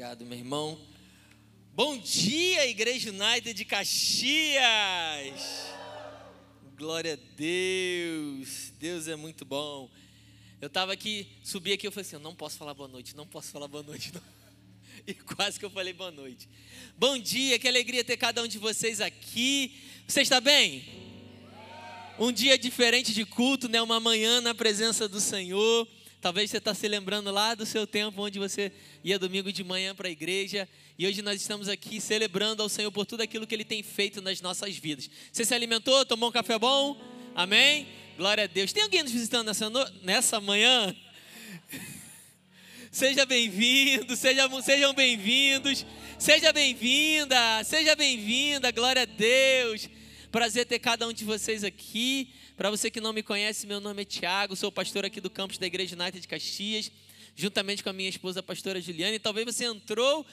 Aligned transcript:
Obrigado, 0.00 0.24
meu 0.24 0.38
irmão. 0.38 0.80
Bom 1.74 1.98
dia, 1.98 2.66
Igreja 2.66 3.10
United 3.10 3.52
de 3.52 3.66
Caxias. 3.66 4.62
Glória 6.74 7.12
a 7.12 7.36
Deus. 7.36 8.72
Deus 8.78 9.08
é 9.08 9.14
muito 9.14 9.44
bom. 9.44 9.90
Eu 10.58 10.68
estava 10.68 10.94
aqui, 10.94 11.28
subi 11.44 11.74
aqui, 11.74 11.86
eu 11.86 11.92
falei 11.92 12.06
assim, 12.06 12.16
eu 12.16 12.20
não 12.20 12.34
posso 12.34 12.56
falar 12.56 12.72
boa 12.72 12.88
noite, 12.88 13.14
não 13.14 13.26
posso 13.26 13.50
falar 13.50 13.68
boa 13.68 13.82
noite. 13.82 14.10
Não. 14.14 14.22
E 15.06 15.12
quase 15.12 15.58
que 15.58 15.66
eu 15.66 15.70
falei 15.70 15.92
boa 15.92 16.10
noite. 16.10 16.48
Bom 16.96 17.18
dia, 17.18 17.58
que 17.58 17.68
alegria 17.68 18.02
ter 18.02 18.16
cada 18.16 18.42
um 18.42 18.48
de 18.48 18.56
vocês 18.56 19.02
aqui. 19.02 19.74
Você 20.08 20.22
está 20.22 20.40
bem? 20.40 20.82
Um 22.18 22.32
dia 22.32 22.56
diferente 22.56 23.12
de 23.12 23.26
culto, 23.26 23.68
né? 23.68 23.82
Uma 23.82 24.00
manhã 24.00 24.40
na 24.40 24.54
presença 24.54 25.06
do 25.06 25.20
Senhor. 25.20 25.86
Talvez 26.20 26.50
você 26.50 26.58
está 26.58 26.74
se 26.74 26.86
lembrando 26.86 27.30
lá 27.30 27.54
do 27.54 27.64
seu 27.64 27.86
tempo 27.86 28.20
onde 28.22 28.38
você 28.38 28.70
ia 29.02 29.18
domingo 29.18 29.50
de 29.50 29.64
manhã 29.64 29.94
para 29.94 30.06
a 30.06 30.10
igreja. 30.10 30.68
E 30.98 31.06
hoje 31.06 31.22
nós 31.22 31.40
estamos 31.40 31.66
aqui 31.66 31.98
celebrando 31.98 32.62
ao 32.62 32.68
Senhor 32.68 32.92
por 32.92 33.06
tudo 33.06 33.22
aquilo 33.22 33.46
que 33.46 33.54
Ele 33.54 33.64
tem 33.64 33.82
feito 33.82 34.20
nas 34.20 34.42
nossas 34.42 34.76
vidas. 34.76 35.08
Você 35.32 35.46
se 35.46 35.54
alimentou? 35.54 36.04
Tomou 36.04 36.28
um 36.28 36.32
café 36.32 36.58
bom? 36.58 37.00
Amém? 37.34 37.88
Glória 38.18 38.44
a 38.44 38.46
Deus. 38.46 38.70
Tem 38.70 38.82
alguém 38.82 39.02
nos 39.02 39.12
visitando 39.12 39.46
nessa, 39.46 39.70
no... 39.70 39.82
nessa 40.02 40.40
manhã? 40.40 40.94
Seja 42.92 43.24
bem-vindo, 43.24 44.16
seja, 44.16 44.48
sejam 44.62 44.92
bem-vindos, 44.92 45.86
seja 46.18 46.52
bem-vinda, 46.52 47.62
seja 47.62 47.94
bem-vinda, 47.94 48.72
glória 48.72 49.02
a 49.02 49.04
Deus. 49.04 49.88
Prazer 50.30 50.64
ter 50.64 50.78
cada 50.78 51.08
um 51.08 51.12
de 51.12 51.24
vocês 51.24 51.64
aqui. 51.64 52.28
Para 52.56 52.70
você 52.70 52.88
que 52.88 53.00
não 53.00 53.12
me 53.12 53.20
conhece, 53.20 53.66
meu 53.66 53.80
nome 53.80 54.02
é 54.02 54.04
Tiago, 54.04 54.54
sou 54.54 54.70
pastor 54.70 55.04
aqui 55.04 55.20
do 55.20 55.28
campus 55.28 55.58
da 55.58 55.66
Igreja 55.66 55.96
United 55.96 56.20
de 56.20 56.28
Caxias, 56.28 56.92
juntamente 57.34 57.82
com 57.82 57.90
a 57.90 57.92
minha 57.92 58.08
esposa, 58.08 58.38
a 58.38 58.42
pastora 58.42 58.80
Juliana. 58.80 59.16
E 59.16 59.18
talvez 59.18 59.44
você 59.44 59.64
entrou 59.64 60.24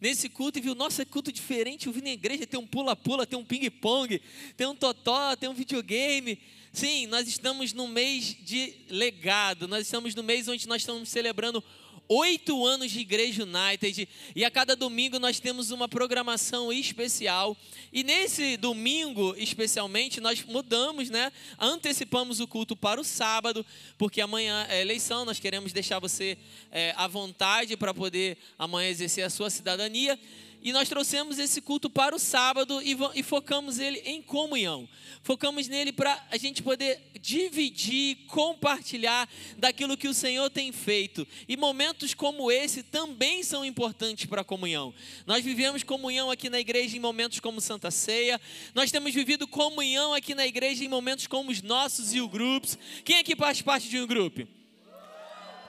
nesse 0.00 0.28
culto 0.28 0.58
e 0.58 0.60
viu, 0.60 0.74
nossa, 0.74 1.02
é 1.02 1.04
culto 1.04 1.30
diferente. 1.30 1.86
Eu 1.86 1.92
vi 1.92 2.02
na 2.02 2.10
igreja, 2.10 2.44
tem 2.44 2.58
um 2.58 2.66
pula-pula, 2.66 3.24
tem 3.24 3.38
um 3.38 3.44
ping-pong, 3.44 4.20
tem 4.56 4.66
um 4.66 4.74
totó, 4.74 5.36
tem 5.36 5.48
um 5.48 5.54
videogame. 5.54 6.36
Sim, 6.72 7.06
nós 7.06 7.28
estamos 7.28 7.72
no 7.72 7.86
mês 7.86 8.36
de 8.44 8.74
legado, 8.90 9.68
nós 9.68 9.82
estamos 9.86 10.16
no 10.16 10.24
mês 10.24 10.48
onde 10.48 10.66
nós 10.66 10.82
estamos 10.82 11.08
celebrando 11.08 11.62
oito 12.08 12.64
anos 12.66 12.90
de 12.90 13.00
Igreja 13.00 13.44
United 13.44 14.08
e 14.34 14.44
a 14.44 14.50
cada 14.50 14.76
domingo 14.76 15.18
nós 15.18 15.40
temos 15.40 15.70
uma 15.70 15.88
programação 15.88 16.72
especial. 16.72 17.56
E 17.92 18.02
nesse 18.02 18.56
domingo, 18.56 19.34
especialmente, 19.38 20.20
nós 20.20 20.42
mudamos, 20.44 21.10
né? 21.10 21.32
Antecipamos 21.58 22.40
o 22.40 22.46
culto 22.46 22.76
para 22.76 23.00
o 23.00 23.04
sábado, 23.04 23.64
porque 23.96 24.20
amanhã 24.20 24.66
é 24.68 24.80
eleição, 24.80 25.24
nós 25.24 25.38
queremos 25.38 25.72
deixar 25.72 25.98
você 25.98 26.36
é, 26.70 26.92
à 26.96 27.06
vontade 27.06 27.76
para 27.76 27.94
poder 27.94 28.36
amanhã 28.58 28.88
exercer 28.88 29.24
a 29.24 29.30
sua 29.30 29.50
cidadania. 29.50 30.18
E 30.64 30.72
nós 30.72 30.88
trouxemos 30.88 31.38
esse 31.38 31.60
culto 31.60 31.90
para 31.90 32.16
o 32.16 32.18
sábado 32.18 32.80
e, 32.80 32.96
e 33.14 33.22
focamos 33.22 33.78
ele 33.78 33.98
em 33.98 34.22
comunhão. 34.22 34.88
Focamos 35.22 35.68
nele 35.68 35.92
para 35.92 36.26
a 36.30 36.38
gente 36.38 36.62
poder 36.62 36.98
dividir, 37.20 38.16
compartilhar 38.28 39.28
daquilo 39.58 39.94
que 39.94 40.08
o 40.08 40.14
Senhor 40.14 40.48
tem 40.48 40.72
feito. 40.72 41.28
E 41.46 41.54
momentos 41.54 42.14
como 42.14 42.50
esse 42.50 42.82
também 42.82 43.42
são 43.42 43.62
importantes 43.62 44.24
para 44.24 44.40
a 44.40 44.44
comunhão. 44.44 44.94
Nós 45.26 45.44
vivemos 45.44 45.82
comunhão 45.82 46.30
aqui 46.30 46.48
na 46.48 46.58
igreja 46.58 46.96
em 46.96 47.00
momentos 47.00 47.40
como 47.40 47.60
Santa 47.60 47.90
Ceia. 47.90 48.40
Nós 48.74 48.90
temos 48.90 49.12
vivido 49.12 49.46
comunhão 49.46 50.14
aqui 50.14 50.34
na 50.34 50.46
igreja 50.46 50.82
em 50.82 50.88
momentos 50.88 51.26
como 51.26 51.50
os 51.50 51.60
nossos 51.60 52.14
e 52.14 52.22
o 52.22 52.28
grupos. 52.28 52.78
Quem 53.04 53.18
aqui 53.18 53.36
faz 53.36 53.60
parte 53.60 53.86
de 53.90 54.00
um 54.00 54.06
grupo? 54.06 54.48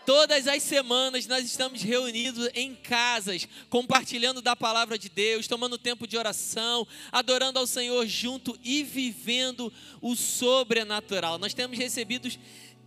Todas 0.06 0.48
as 0.48 0.62
semanas 0.62 1.26
nós 1.26 1.44
estamos 1.44 1.82
reunidos 1.82 2.48
em 2.54 2.76
casas, 2.76 3.48
compartilhando 3.70 4.40
da 4.40 4.56
palavra 4.56 5.00
de 5.00 5.10
Deus, 5.10 5.48
tomando 5.48 5.80
tempo 5.80 6.06
de 6.06 6.16
oração, 6.16 6.88
adorando 7.12 7.58
ao 7.58 7.66
Senhor 7.66 8.06
junto 8.06 8.58
e 8.64 8.84
vivendo 8.84 9.74
o 10.00 10.16
sobrenatural. 10.16 11.40
Nós 11.40 11.56
temos 11.56 11.78
recebido 11.78 12.30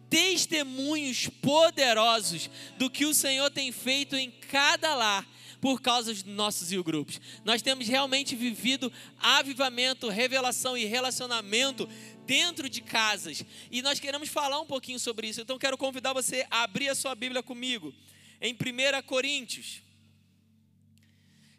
testemunhos 0.08 1.28
poderosos 1.42 2.48
do 2.78 2.88
que 2.88 3.04
o 3.04 3.12
Senhor 3.12 3.50
tem 3.50 3.72
feito 3.72 4.14
em 4.14 4.30
cada 4.30 4.94
lar 4.94 5.26
por 5.60 5.80
causa 5.82 6.12
dos 6.14 6.22
nossos 6.22 6.70
grupos. 6.82 7.20
Nós 7.44 7.62
temos 7.62 7.88
realmente 7.88 8.36
vivido 8.36 8.92
avivamento, 9.18 10.08
revelação 10.08 10.78
e 10.78 10.84
relacionamento 10.84 11.88
dentro 12.28 12.68
de 12.68 12.82
casas. 12.82 13.42
E 13.70 13.80
nós 13.80 13.98
queremos 13.98 14.28
falar 14.28 14.60
um 14.60 14.66
pouquinho 14.66 15.00
sobre 15.00 15.26
isso. 15.26 15.40
Então 15.40 15.58
quero 15.58 15.78
convidar 15.78 16.12
você 16.12 16.46
a 16.50 16.62
abrir 16.62 16.90
a 16.90 16.94
sua 16.94 17.14
Bíblia 17.14 17.42
comigo 17.42 17.94
em 18.38 18.52
1 18.52 19.02
Coríntios, 19.06 19.80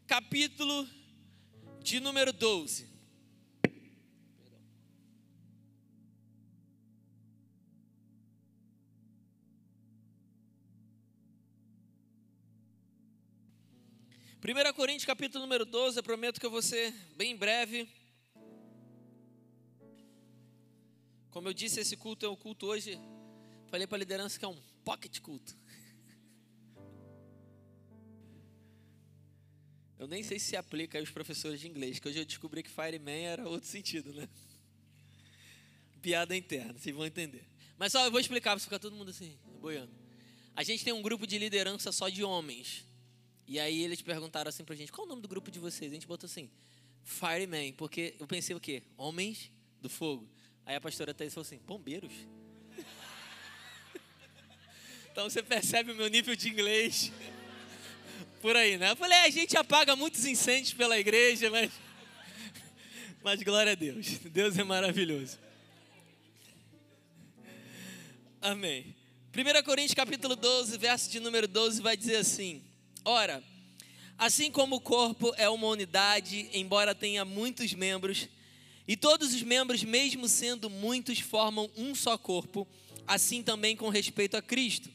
capítulo 0.06 0.88
de 1.82 2.00
número 2.00 2.32
12. 2.32 2.88
Primeira 14.40 14.72
Coríntios, 14.72 15.06
capítulo 15.06 15.44
número 15.44 15.66
12, 15.66 15.98
eu 15.98 16.04
prometo 16.04 16.40
que 16.40 16.46
eu 16.46 16.52
vou 16.52 16.62
ser 16.62 16.94
bem 17.18 17.36
breve. 17.36 17.90
Como 21.32 21.48
eu 21.48 21.54
disse, 21.54 21.80
esse 21.80 21.96
culto 21.96 22.26
é 22.26 22.30
um 22.30 22.36
culto 22.36 22.66
hoje. 22.66 23.00
Falei 23.68 23.86
para 23.86 23.98
a 23.98 24.00
liderança 24.00 24.38
que 24.40 24.46
é 24.46 24.48
um 24.48 24.60
pocket 24.84 25.20
culto. 25.20 25.56
Eu 30.00 30.08
nem 30.08 30.24
sei 30.24 30.40
se 30.40 30.56
aplica 30.56 30.98
aos 30.98 31.10
professores 31.10 31.60
de 31.60 31.68
inglês, 31.68 32.00
que 32.00 32.08
hoje 32.08 32.20
eu 32.20 32.26
descobri 32.26 32.64
que 32.64 32.70
fireman 32.70 33.26
era 33.26 33.48
outro 33.48 33.68
sentido, 33.68 34.14
né? 34.14 34.30
Piada 36.02 36.36
interna, 36.36 36.74
vocês 36.74 36.96
vão 36.96 37.06
entender. 37.06 37.46
Mas 37.78 37.92
só 37.92 38.06
eu 38.06 38.12
vou 38.12 38.20
explicar 38.20 38.52
para 38.52 38.60
ficar 38.60 38.80
todo 38.80 38.96
mundo 38.96 39.12
assim, 39.12 39.38
boiando. 39.60 39.92
A 40.56 40.64
gente 40.64 40.84
tem 40.84 40.94
um 40.94 41.02
grupo 41.02 41.28
de 41.28 41.38
liderança 41.38 41.92
só 41.92 42.08
de 42.08 42.24
homens. 42.24 42.86
E 43.46 43.60
aí 43.60 43.84
eles 43.84 44.02
perguntaram 44.02 44.48
assim 44.48 44.64
pra 44.64 44.76
gente, 44.76 44.92
qual 44.92 45.06
o 45.06 45.10
nome 45.10 45.22
do 45.22 45.28
grupo 45.28 45.52
de 45.52 45.60
vocês? 45.60 45.92
A 45.92 45.94
gente 45.94 46.08
botou 46.08 46.28
assim, 46.28 46.50
Fireman, 47.04 47.74
porque 47.74 48.16
eu 48.20 48.26
pensei 48.28 48.56
o 48.56 48.60
quê? 48.60 48.84
Homens 48.96 49.52
do 49.82 49.90
fogo. 49.90 50.30
Aí 50.70 50.76
a 50.76 50.82
pastora 50.82 51.16
Thais 51.16 51.34
falou 51.34 51.48
assim: 51.48 51.60
bombeiros? 51.66 52.14
então 55.12 55.28
você 55.28 55.42
percebe 55.42 55.92
o 55.92 55.96
meu 55.96 56.08
nível 56.08 56.36
de 56.36 56.48
inglês 56.48 57.12
por 58.40 58.56
aí, 58.56 58.78
né? 58.78 58.92
Eu 58.92 58.96
falei: 58.96 59.18
é, 59.18 59.24
a 59.24 59.30
gente 59.32 59.58
apaga 59.58 59.96
muitos 59.96 60.26
incêndios 60.26 60.72
pela 60.72 61.00
igreja, 61.00 61.50
mas. 61.50 61.72
Mas 63.24 63.42
glória 63.42 63.72
a 63.72 63.76
Deus, 63.76 64.20
Deus 64.20 64.60
é 64.60 64.64
maravilhoso. 64.64 65.40
Amém. 68.40 68.96
1 69.36 69.64
Coríntios 69.64 69.96
capítulo 69.96 70.36
12, 70.36 70.78
verso 70.78 71.10
de 71.10 71.20
número 71.20 71.48
12 71.48 71.82
vai 71.82 71.98
dizer 71.98 72.18
assim: 72.18 72.64
Ora, 73.04 73.44
assim 74.20 74.52
como 74.52 74.76
o 74.76 74.82
corpo 74.82 75.34
é 75.36 75.50
uma 75.50 75.66
unidade, 75.66 76.48
embora 76.54 76.94
tenha 76.94 77.26
muitos 77.26 77.74
membros, 77.74 78.30
e 78.90 78.98
todos 78.98 79.36
os 79.36 79.44
membros, 79.44 79.84
mesmo 79.84 80.28
sendo 80.28 80.68
muitos, 80.68 81.20
formam 81.20 81.70
um 81.78 81.94
só 81.94 82.18
corpo, 82.18 82.68
assim 83.06 83.44
também 83.44 83.76
com 83.76 83.88
respeito 83.88 84.36
a 84.36 84.42
Cristo. 84.42 84.90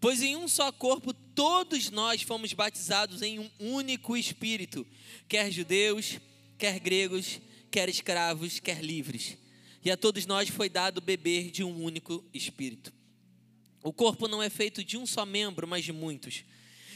Pois 0.00 0.20
em 0.20 0.34
um 0.34 0.48
só 0.48 0.72
corpo 0.72 1.14
todos 1.14 1.90
nós 1.90 2.22
fomos 2.22 2.52
batizados 2.52 3.22
em 3.22 3.38
um 3.38 3.48
único 3.60 4.16
espírito, 4.16 4.84
quer 5.28 5.48
judeus, 5.52 6.18
quer 6.58 6.80
gregos, 6.80 7.40
quer 7.70 7.88
escravos, 7.88 8.58
quer 8.58 8.82
livres. 8.82 9.38
E 9.84 9.92
a 9.92 9.96
todos 9.96 10.26
nós 10.26 10.48
foi 10.48 10.68
dado 10.68 11.00
beber 11.00 11.52
de 11.52 11.62
um 11.62 11.84
único 11.84 12.24
espírito. 12.34 12.92
O 13.80 13.92
corpo 13.92 14.26
não 14.26 14.42
é 14.42 14.50
feito 14.50 14.82
de 14.82 14.96
um 14.96 15.06
só 15.06 15.24
membro, 15.24 15.68
mas 15.68 15.84
de 15.84 15.92
muitos. 15.92 16.42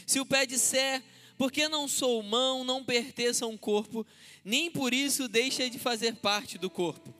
Se 0.05 0.19
o 0.19 0.25
pé 0.25 0.45
disser, 0.45 1.01
porque 1.37 1.67
não 1.67 1.87
sou 1.87 2.21
mão, 2.23 2.63
não 2.63 2.83
pertenço 2.83 3.45
a 3.45 3.47
um 3.47 3.57
corpo, 3.57 4.05
nem 4.43 4.71
por 4.71 4.93
isso 4.93 5.27
deixa 5.27 5.69
de 5.69 5.77
fazer 5.77 6.15
parte 6.15 6.57
do 6.57 6.69
corpo. 6.69 7.13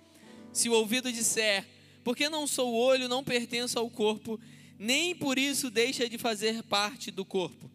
Se 0.53 0.69
o 0.69 0.73
ouvido 0.73 1.11
disser, 1.11 1.67
porque 2.03 2.29
não 2.29 2.47
sou 2.47 2.73
olho, 2.73 3.09
não 3.09 3.23
pertenço 3.23 3.77
ao 3.77 3.89
corpo, 3.89 4.39
nem 4.79 5.15
por 5.15 5.37
isso 5.37 5.69
deixa 5.69 6.07
de 6.07 6.17
fazer 6.17 6.63
parte 6.63 7.11
do 7.11 7.25
corpo. 7.25 7.69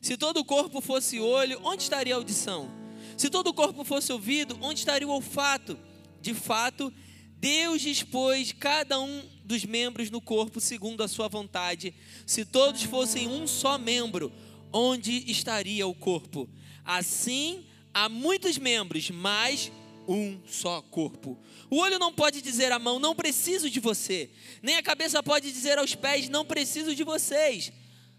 Se 0.00 0.16
todo 0.16 0.38
o 0.38 0.44
corpo 0.44 0.80
fosse 0.80 1.20
olho, 1.20 1.60
onde 1.62 1.82
estaria 1.82 2.14
a 2.14 2.16
audição? 2.16 2.70
Se 3.16 3.28
todo 3.28 3.48
o 3.48 3.54
corpo 3.54 3.84
fosse 3.84 4.12
ouvido, 4.12 4.58
onde 4.60 4.80
estaria 4.80 5.06
o 5.06 5.10
olfato? 5.10 5.78
De 6.20 6.34
fato, 6.34 6.92
Deus 7.38 7.82
dispôs 7.82 8.52
cada 8.52 9.00
um 9.00 9.22
dos 9.44 9.64
membros 9.64 10.10
no 10.10 10.20
corpo 10.20 10.60
segundo 10.60 11.02
a 11.02 11.08
sua 11.08 11.28
vontade. 11.28 11.94
Se 12.26 12.44
todos 12.44 12.82
fossem 12.84 13.28
um 13.28 13.46
só 13.46 13.78
membro, 13.78 14.32
onde 14.72 15.30
estaria 15.30 15.86
o 15.86 15.94
corpo? 15.94 16.48
Assim, 16.84 17.64
há 17.92 18.08
muitos 18.08 18.58
membros, 18.58 19.10
mas 19.10 19.70
um 20.08 20.38
só 20.46 20.82
corpo. 20.82 21.38
O 21.70 21.76
olho 21.76 21.98
não 21.98 22.12
pode 22.12 22.42
dizer 22.42 22.72
à 22.72 22.78
mão, 22.78 22.98
não 22.98 23.14
preciso 23.14 23.70
de 23.70 23.78
você. 23.80 24.30
Nem 24.62 24.76
a 24.76 24.82
cabeça 24.82 25.22
pode 25.22 25.50
dizer 25.52 25.78
aos 25.78 25.94
pés, 25.94 26.28
não 26.28 26.44
preciso 26.44 26.94
de 26.94 27.04
vocês. 27.04 27.72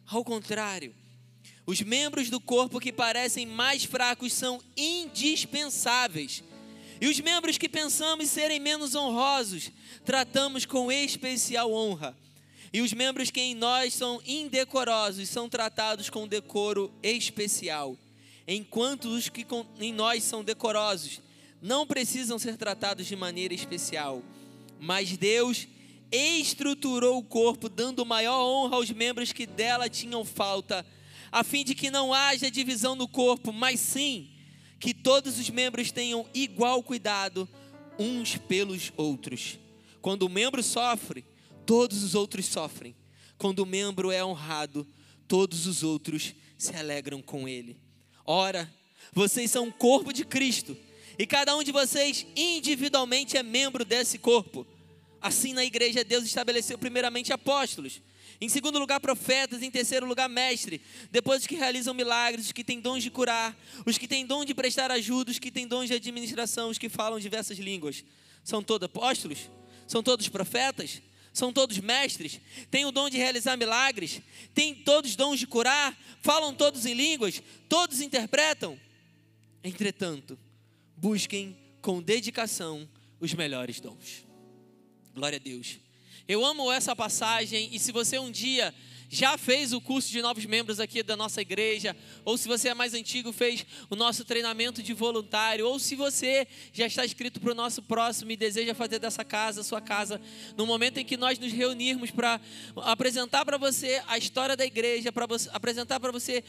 Ao 0.07 0.23
contrário, 0.23 0.93
Os 1.65 1.81
membros 1.81 2.29
do 2.29 2.41
corpo 2.41 2.79
que 2.79 2.91
parecem 2.91 3.45
mais 3.45 3.85
fracos 3.85 4.33
são 4.33 4.61
indispensáveis. 4.75 6.43
E 6.99 7.07
os 7.07 7.19
membros 7.19 7.57
que 7.57 7.69
pensamos 7.69 8.29
serem 8.29 8.59
menos 8.59 8.95
honrosos, 8.95 9.71
tratamos 10.05 10.65
com 10.65 10.91
especial 10.91 11.71
honra. 11.71 12.17
E 12.73 12.81
os 12.81 12.91
membros 12.91 13.29
que 13.29 13.39
em 13.39 13.53
nós 13.53 13.93
são 13.93 14.19
indecorosos 14.25 15.29
são 15.29 15.47
tratados 15.47 16.09
com 16.09 16.27
decoro 16.27 16.91
especial. 17.03 17.95
Enquanto 18.47 19.05
os 19.05 19.29
que 19.29 19.45
em 19.79 19.93
nós 19.93 20.23
são 20.23 20.43
decorosos 20.43 21.21
não 21.61 21.85
precisam 21.85 22.39
ser 22.39 22.57
tratados 22.57 23.05
de 23.05 23.15
maneira 23.15 23.53
especial. 23.53 24.23
Mas 24.79 25.15
Deus 25.15 25.67
estruturou 26.11 27.19
o 27.19 27.23
corpo, 27.23 27.69
dando 27.69 28.05
maior 28.05 28.43
honra 28.43 28.75
aos 28.75 28.91
membros 28.91 29.31
que 29.31 29.45
dela 29.45 29.87
tinham 29.87 30.25
falta 30.25 30.85
a 31.33 31.43
fim 31.43 31.63
de 31.63 31.73
que 31.73 31.89
não 31.89 32.13
haja 32.13 32.51
divisão 32.51 32.93
no 32.93 33.07
corpo, 33.07 33.51
mas 33.51 33.79
sim 33.79 34.29
que 34.79 34.93
todos 34.93 35.39
os 35.39 35.49
membros 35.49 35.91
tenham 35.91 36.27
igual 36.31 36.83
cuidado 36.83 37.49
uns 37.97 38.37
pelos 38.37 38.93
outros. 38.95 39.57
Quando 39.99 40.23
o 40.23 40.29
membro 40.29 40.61
sofre, 40.61 41.25
todos 41.65 42.03
os 42.03 42.15
outros 42.15 42.45
sofrem. 42.45 42.95
Quando 43.37 43.59
o 43.59 43.65
membro 43.65 44.11
é 44.11 44.23
honrado, 44.23 44.87
todos 45.27 45.67
os 45.67 45.83
outros 45.83 46.33
se 46.57 46.75
alegram 46.75 47.21
com 47.21 47.47
ele. 47.47 47.77
Ora, 48.25 48.71
vocês 49.11 49.51
são 49.51 49.67
o 49.67 49.73
corpo 49.73 50.13
de 50.13 50.23
Cristo, 50.23 50.77
e 51.17 51.25
cada 51.27 51.55
um 51.55 51.63
de 51.63 51.71
vocês 51.71 52.25
individualmente 52.35 53.37
é 53.37 53.43
membro 53.43 53.83
desse 53.83 54.17
corpo. 54.17 54.65
Assim, 55.21 55.53
na 55.53 55.63
igreja, 55.63 56.03
Deus 56.03 56.25
estabeleceu 56.25 56.77
primeiramente 56.77 57.31
apóstolos 57.31 58.01
em 58.43 58.49
segundo 58.49 58.77
lugar, 58.77 58.99
profetas. 58.99 59.61
Em 59.61 59.71
terceiro 59.71 60.05
lugar, 60.05 60.27
mestre. 60.27 60.81
Depois, 61.09 61.41
os 61.41 61.47
que 61.47 61.55
realizam 61.55 61.93
milagres, 61.93 62.47
os 62.47 62.51
que 62.51 62.63
têm 62.63 62.79
dons 62.79 63.01
de 63.01 63.09
curar, 63.09 63.57
os 63.85 63.97
que 63.97 64.05
têm 64.05 64.25
dom 64.25 64.43
de 64.43 64.53
prestar 64.53 64.91
ajuda, 64.91 65.31
os 65.31 65.39
que 65.39 65.49
têm 65.49 65.65
dons 65.65 65.87
de 65.87 65.93
administração, 65.93 66.69
os 66.69 66.77
que 66.77 66.89
falam 66.89 67.19
diversas 67.19 67.57
línguas. 67.57 68.03
São 68.43 68.61
todos 68.61 68.85
apóstolos? 68.85 69.49
São 69.87 70.03
todos 70.03 70.27
profetas? 70.27 71.01
São 71.33 71.51
todos 71.51 71.79
mestres? 71.79 72.39
Têm 72.69 72.85
o 72.85 72.91
dom 72.91 73.09
de 73.09 73.17
realizar 73.17 73.57
milagres? 73.57 74.21
Têm 74.53 74.75
todos 74.75 75.15
dons 75.15 75.39
de 75.39 75.47
curar? 75.47 75.97
Falam 76.21 76.53
todos 76.53 76.85
em 76.85 76.93
línguas? 76.93 77.41
Todos 77.67 78.01
interpretam? 78.01 78.79
Entretanto, 79.63 80.37
busquem 80.95 81.57
com 81.81 82.01
dedicação 82.01 82.87
os 83.19 83.33
melhores 83.33 83.79
dons. 83.79 84.25
Glória 85.15 85.37
a 85.37 85.39
Deus. 85.39 85.79
Eu 86.27 86.45
amo 86.45 86.71
essa 86.71 86.95
passagem 86.95 87.69
e 87.73 87.79
se 87.79 87.91
você 87.91 88.19
um 88.19 88.29
dia 88.29 88.73
já 89.09 89.37
fez 89.37 89.73
o 89.73 89.81
curso 89.81 90.09
de 90.09 90.21
novos 90.21 90.45
membros 90.45 90.79
aqui 90.79 91.03
da 91.03 91.15
nossa 91.15 91.41
igreja, 91.41 91.95
ou 92.25 92.37
se 92.37 92.47
você 92.47 92.69
é 92.69 92.73
mais 92.73 92.93
antigo, 92.93 93.31
fez 93.31 93.65
o 93.89 93.95
nosso 93.95 94.25
treinamento 94.25 94.81
de 94.81 94.93
voluntário, 94.93 95.67
ou 95.67 95.79
se 95.79 95.95
você 95.95 96.47
já 96.71 96.87
está 96.87 97.05
inscrito 97.05 97.39
para 97.39 97.51
o 97.51 97.55
nosso 97.55 97.81
próximo 97.81 98.31
e 98.31 98.35
deseja 98.35 98.73
fazer 98.73 98.99
dessa 98.99 99.23
casa 99.23 99.63
sua 99.63 99.81
casa, 99.81 100.19
no 100.57 100.65
momento 100.65 100.97
em 100.97 101.05
que 101.05 101.17
nós 101.17 101.37
nos 101.39 101.51
reunirmos 101.51 102.11
para 102.11 102.39
apresentar 102.77 103.45
para 103.45 103.57
você 103.57 104.01
a 104.07 104.17
história 104.17 104.55
da 104.55 104.65
igreja, 104.65 105.11
para 105.11 105.27
apresentar 105.51 105.99
para 105.99 106.11
você 106.11 106.43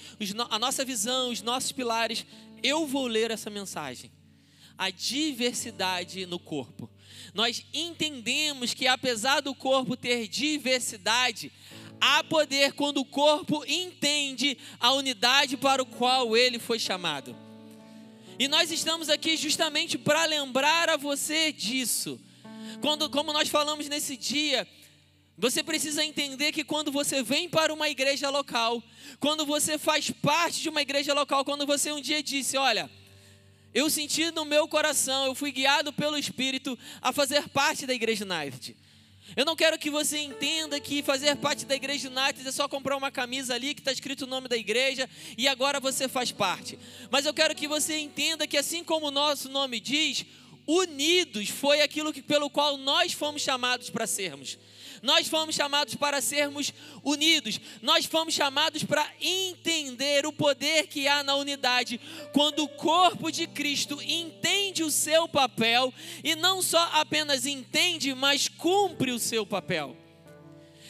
a 0.51 0.59
nossa 0.59 0.85
visão, 0.85 1.31
os 1.31 1.43
nossos 1.43 1.73
pilares, 1.73 2.27
eu 2.63 2.87
vou 2.87 3.07
ler 3.07 3.31
essa 3.31 3.51
mensagem. 3.51 4.11
A 4.77 4.91
diversidade 4.91 6.27
no 6.27 6.39
corpo 6.39 6.91
nós 7.33 7.65
entendemos 7.73 8.75
que 8.75 8.87
apesar 8.87 9.41
do 9.41 9.55
corpo 9.55 9.97
ter 9.97 10.29
diversidade, 10.29 11.51
há 12.05 12.23
poder 12.23 12.75
quando 12.75 12.99
o 12.99 13.05
corpo 13.05 13.65
entende 13.67 14.59
a 14.79 14.93
unidade 14.93 15.57
para 15.57 15.83
o 15.83 15.87
qual 15.87 16.37
ele 16.37 16.59
foi 16.59 16.79
chamado. 16.79 17.35
E 18.39 18.47
nós 18.47 18.71
estamos 18.71 19.09
aqui 19.09 19.39
justamente 19.39 19.97
para 19.97 20.27
lembrar 20.27 20.91
a 20.91 20.99
você 20.99 21.51
disso. 21.51 22.21
Quando, 22.83 23.09
como 23.09 23.33
nós 23.33 23.49
falamos 23.49 23.89
nesse 23.89 24.19
dia, 24.19 24.69
você 25.39 25.63
precisa 25.63 26.05
entender 26.05 26.53
que 26.53 26.63
quando 26.63 26.93
você 26.93 27.23
vem 27.23 27.49
para 27.49 27.73
uma 27.73 27.89
igreja 27.89 28.29
local, 28.29 28.83
quando 29.19 29.47
você 29.47 29.79
faz 29.79 30.11
parte 30.11 30.61
de 30.61 30.69
uma 30.69 30.83
igreja 30.83 31.15
local, 31.15 31.43
quando 31.43 31.65
você 31.65 31.91
um 31.91 32.03
dia 32.03 32.23
disse, 32.23 32.59
olha, 32.59 32.91
eu 33.73 33.89
senti 33.89 34.31
no 34.31 34.45
meu 34.45 34.69
coração, 34.69 35.25
eu 35.25 35.35
fui 35.35 35.51
guiado 35.51 35.91
pelo 35.91 36.19
Espírito 36.19 36.79
a 37.01 37.13
fazer 37.13 37.49
parte 37.49 37.87
da 37.87 37.95
Igreja 37.95 38.27
United. 38.27 38.77
Eu 39.37 39.45
não 39.45 39.57
quero 39.57 39.79
que 39.79 39.91
você 39.91 40.19
entenda 40.19 40.79
que 40.79 41.03
fazer 41.03 41.35
parte 41.37 41.65
da 41.65 41.75
Igreja 41.75 42.09
United 42.09 42.47
é 42.47 42.53
só 42.53 42.69
comprar 42.69 42.97
uma 42.97 43.11
camisa 43.11 43.55
ali 43.55 43.75
que 43.75 43.81
está 43.81 43.91
escrito 43.91 44.23
o 44.23 44.27
nome 44.27 44.49
da 44.49 44.57
igreja 44.57 45.09
e 45.37 45.49
agora 45.49 45.81
você 45.81 46.09
faz 46.09 46.31
parte. 46.31 46.79
Mas 47.11 47.27
eu 47.27 47.35
quero 47.35 47.55
que 47.55 47.67
você 47.67 47.99
entenda 47.99 48.47
que, 48.47 48.57
assim 48.57 48.85
como 48.85 49.07
o 49.07 49.11
nosso 49.11 49.49
nome 49.49 49.81
diz, 49.81 50.25
unidos 50.67 51.49
foi 51.49 51.81
aquilo 51.81 52.13
que, 52.13 52.23
pelo 52.23 52.51
qual 52.51 52.77
nós 52.77 53.13
fomos 53.13 53.43
chamados 53.43 53.91
para 53.91 54.07
sermos. 54.07 54.59
Nós 55.03 55.29
fomos 55.29 55.55
chamados 55.55 55.95
para 55.95 56.23
sermos 56.23 56.73
unidos. 57.03 57.61
Nós 57.83 58.07
fomos 58.07 58.33
chamados 58.33 58.85
para 58.85 59.07
entender 59.21 60.25
o 60.25 60.33
poder 60.33 60.87
que 60.87 61.07
há 61.07 61.23
na 61.23 61.35
unidade. 61.35 62.01
Quando 62.33 62.65
o 62.65 62.69
corpo 62.69 63.31
de 63.31 63.47
Cristo 63.47 64.01
entende 64.03 64.83
o 64.83 64.91
seu 64.91 65.29
papel 65.29 65.93
e 66.23 66.35
não 66.35 66.63
só 66.63 66.83
apenas 66.95 67.45
entende, 67.45 68.15
mas 68.15 68.49
cumpre 68.49 69.13
o 69.13 69.19
seu 69.19 69.45
papel. 69.45 69.95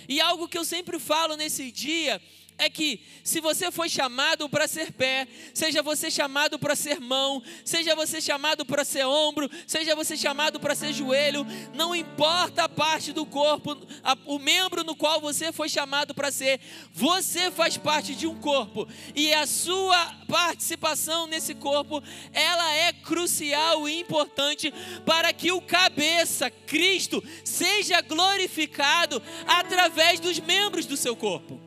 E 0.09 0.21
algo 0.21 0.47
que 0.47 0.59
eu 0.59 0.65
sempre 0.65 1.01
falo 1.01 1.37
nesse 1.37 1.73
dia 1.73 2.23
é 2.57 2.71
que 2.71 3.01
se 3.23 3.41
você 3.41 3.71
foi 3.71 3.89
chamado 3.89 4.49
para 4.49 4.69
ser 4.69 4.93
pé, 4.93 5.27
seja 5.53 5.83
você 5.83 6.11
chamado 6.11 6.59
para 6.59 6.77
ser 6.77 7.01
mão, 7.01 7.43
seja 7.65 7.95
você 7.97 8.21
chamado 8.21 8.65
para 8.65 8.85
ser 8.85 9.05
ombro, 9.05 9.51
seja 9.67 9.95
você 9.97 10.17
chamado 10.17 10.61
para 10.61 10.75
ser 10.75 10.93
joelho, 10.93 11.45
não 11.75 11.95
importa 11.95 12.65
a 12.65 12.69
parte 12.69 13.13
do 13.13 13.27
corpo, 13.27 13.77
a, 14.03 14.17
o 14.27 14.39
membro 14.39 14.85
no 14.85 14.95
qual 14.95 15.21
você 15.21 15.53
foi 15.53 15.69
chamado 15.69 16.15
para 16.15 16.31
ser, 16.31 16.61
você 16.93 17.51
faz 17.51 17.77
parte 17.77 18.15
de 18.15 18.27
um 18.27 18.37
corpo 18.37 18.87
e 19.15 19.33
a 19.35 19.47
sua 19.47 20.15
participação 20.29 21.27
nesse 21.27 21.55
corpo, 21.55 22.03
ela 22.33 22.73
é 22.75 22.93
crucial 22.93 23.89
e 23.89 24.01
importante 24.01 24.73
para 25.05 25.33
que 25.33 25.51
o 25.51 25.61
cabeça, 25.61 26.51
Cristo, 26.51 27.23
seja 27.45 28.01
glorificado 28.01 29.21
através 29.47 30.21
dos 30.21 30.39
membros 30.39 30.87
do 30.87 30.97
seu 30.97 31.17
corpo. 31.17 31.64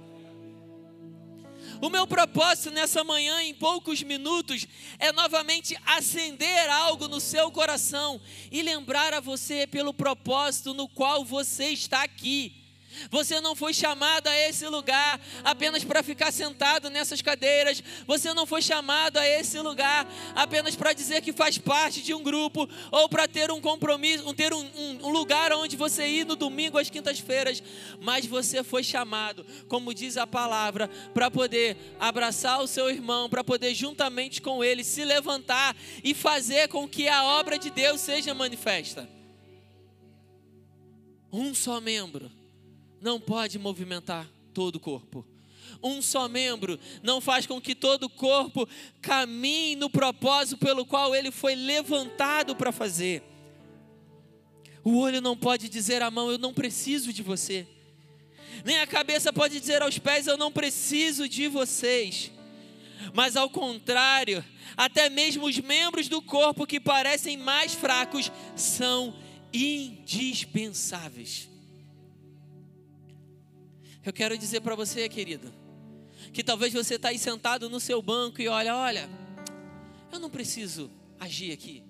O 1.80 1.90
meu 1.90 2.08
propósito 2.08 2.72
nessa 2.72 3.04
manhã, 3.04 3.42
em 3.44 3.54
poucos 3.54 4.02
minutos, 4.02 4.68
é 4.98 5.12
novamente 5.12 5.78
acender 5.86 6.70
algo 6.70 7.08
no 7.08 7.20
seu 7.20 7.52
coração 7.52 8.20
e 8.52 8.62
lembrar 8.64 9.14
a 9.14 9.20
você 9.20 9.68
pelo 9.68 9.94
propósito 9.94 10.74
no 10.74 10.88
qual 10.88 11.24
você 11.24 11.70
está 11.70 12.02
aqui. 12.02 12.67
Você 13.10 13.40
não 13.40 13.56
foi 13.56 13.74
chamado 13.74 14.28
a 14.28 14.38
esse 14.38 14.68
lugar 14.68 15.20
apenas 15.44 15.84
para 15.84 16.04
ficar 16.04 16.32
sentado 16.32 16.90
nessas 16.90 17.22
cadeiras. 17.22 17.84
Você 18.06 18.34
não 18.34 18.46
foi 18.46 18.62
chamado 18.62 19.18
a 19.18 19.28
esse 19.28 19.60
lugar 19.60 20.08
apenas 20.36 20.76
para 20.76 20.94
dizer 20.94 21.22
que 21.22 21.34
faz 21.34 21.58
parte 21.58 22.02
de 22.02 22.14
um 22.14 22.24
grupo 22.24 22.68
ou 22.92 23.08
para 23.10 23.28
ter 23.28 23.52
um 23.52 23.62
compromisso, 23.62 24.34
ter 24.34 24.54
um, 24.54 24.66
um, 24.76 25.08
um 25.08 25.10
lugar 25.10 25.52
onde 25.54 25.76
você 25.76 26.08
ir 26.08 26.26
no 26.26 26.36
domingo 26.36 26.78
às 26.78 26.90
quintas-feiras. 26.90 27.62
Mas 28.00 28.26
você 28.26 28.64
foi 28.64 28.84
chamado, 28.84 29.46
como 29.68 29.94
diz 29.94 30.18
a 30.18 30.28
palavra, 30.28 30.90
para 31.14 31.32
poder 31.32 31.78
abraçar 32.00 32.62
o 32.62 32.68
seu 32.68 32.90
irmão, 32.90 33.30
para 33.30 33.44
poder 33.44 33.74
juntamente 33.74 34.42
com 34.42 34.64
ele 34.64 34.84
se 34.84 35.04
levantar 35.04 35.76
e 36.04 36.14
fazer 36.14 36.68
com 36.68 36.88
que 36.88 37.08
a 37.08 37.24
obra 37.24 37.58
de 37.58 37.70
Deus 37.70 38.02
seja 38.02 38.34
manifesta. 38.34 39.10
Um 41.32 41.54
só 41.54 41.82
membro 41.82 42.37
não 43.02 43.20
pode 43.20 43.58
movimentar 43.60 44.28
todo 44.54 44.78
o 44.78 44.80
corpo. 44.80 45.26
Um 45.82 46.02
só 46.02 46.28
membro 46.28 46.80
não 47.04 47.22
faz 47.22 47.46
com 47.46 47.62
que 47.62 47.76
todo 47.76 48.04
o 48.04 48.10
corpo 48.10 48.68
caminhe 49.02 49.76
no 49.76 49.90
propósito 49.90 50.58
pelo 50.58 50.86
qual 50.86 51.14
ele 51.16 51.32
foi 51.32 51.56
levantado 51.56 52.56
para 52.56 52.72
fazer. 52.72 53.24
O 54.84 55.00
olho 55.00 55.22
não 55.22 55.36
pode 55.36 55.70
dizer 55.70 56.02
à 56.02 56.10
mão: 56.10 56.32
Eu 56.32 56.38
não 56.38 56.54
preciso 56.54 57.12
de 57.12 57.22
você. 57.22 57.68
Nem 58.64 58.80
a 58.80 58.88
cabeça 58.88 59.32
pode 59.34 59.60
dizer 59.60 59.82
aos 59.82 60.00
pés: 60.00 60.28
Eu 60.28 60.38
não 60.38 60.52
preciso 60.52 61.28
de 61.28 61.48
vocês. 61.48 62.32
Mas 63.14 63.36
ao 63.36 63.50
contrário, 63.50 64.44
até 64.76 65.10
mesmo 65.10 65.46
os 65.46 65.60
membros 65.60 66.08
do 66.08 66.22
corpo 66.22 66.66
que 66.66 66.80
parecem 66.80 67.38
mais 67.38 67.74
fracos 67.74 68.32
são 68.56 69.14
indispensáveis. 69.54 71.50
Eu 74.06 74.14
quero 74.14 74.38
dizer 74.38 74.62
para 74.62 74.76
você, 74.76 75.08
querido, 75.10 75.54
que 76.34 76.44
talvez 76.44 76.74
você 76.74 76.96
está 76.96 77.10
aí 77.10 77.20
sentado 77.20 77.70
no 77.70 77.80
seu 77.80 78.02
banco 78.02 78.42
e 78.42 78.48
olha, 78.48 78.76
olha, 78.76 79.10
eu 80.12 80.20
não 80.20 80.30
preciso 80.30 80.90
agir 81.20 81.52
aqui. 81.52 81.84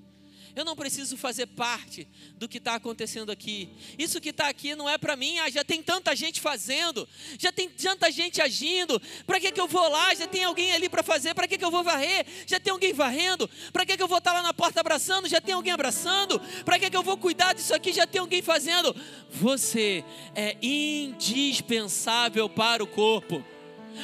Eu 0.57 0.65
não 0.65 0.75
preciso 0.75 1.15
fazer 1.15 1.45
parte 1.45 2.07
do 2.35 2.49
que 2.49 2.57
está 2.57 2.73
acontecendo 2.73 3.31
aqui. 3.31 3.69
Isso 3.95 4.19
que 4.19 4.29
está 4.29 4.47
aqui 4.47 4.73
não 4.73 4.89
é 4.89 4.97
para 4.97 5.15
mim. 5.15 5.37
Ah, 5.37 5.51
já 5.51 5.63
tem 5.63 5.83
tanta 5.83 6.15
gente 6.15 6.41
fazendo, 6.41 7.07
já 7.37 7.51
tem 7.51 7.69
tanta 7.69 8.11
gente 8.11 8.41
agindo. 8.41 8.99
Para 9.27 9.39
que, 9.39 9.51
que 9.51 9.61
eu 9.61 9.67
vou 9.67 9.87
lá? 9.87 10.15
Já 10.15 10.25
tem 10.25 10.45
alguém 10.45 10.71
ali 10.71 10.89
para 10.89 11.03
fazer. 11.03 11.35
Para 11.35 11.47
que, 11.47 11.59
que 11.59 11.63
eu 11.63 11.69
vou 11.69 11.83
varrer? 11.83 12.25
Já 12.47 12.59
tem 12.59 12.71
alguém 12.71 12.91
varrendo. 12.91 13.47
Para 13.71 13.85
que, 13.85 13.95
que 13.95 14.01
eu 14.01 14.07
vou 14.07 14.17
estar 14.17 14.31
tá 14.31 14.37
lá 14.37 14.41
na 14.41 14.51
porta 14.51 14.79
abraçando? 14.79 15.29
Já 15.29 15.39
tem 15.39 15.53
alguém 15.53 15.71
abraçando. 15.71 16.41
Para 16.65 16.79
que, 16.79 16.89
que 16.89 16.97
eu 16.97 17.03
vou 17.03 17.17
cuidar 17.17 17.53
disso 17.53 17.75
aqui? 17.75 17.93
Já 17.93 18.07
tem 18.07 18.19
alguém 18.19 18.41
fazendo. 18.41 18.95
Você 19.29 20.03
é 20.33 20.57
indispensável 20.59 22.49
para 22.49 22.83
o 22.83 22.87
corpo. 22.87 23.45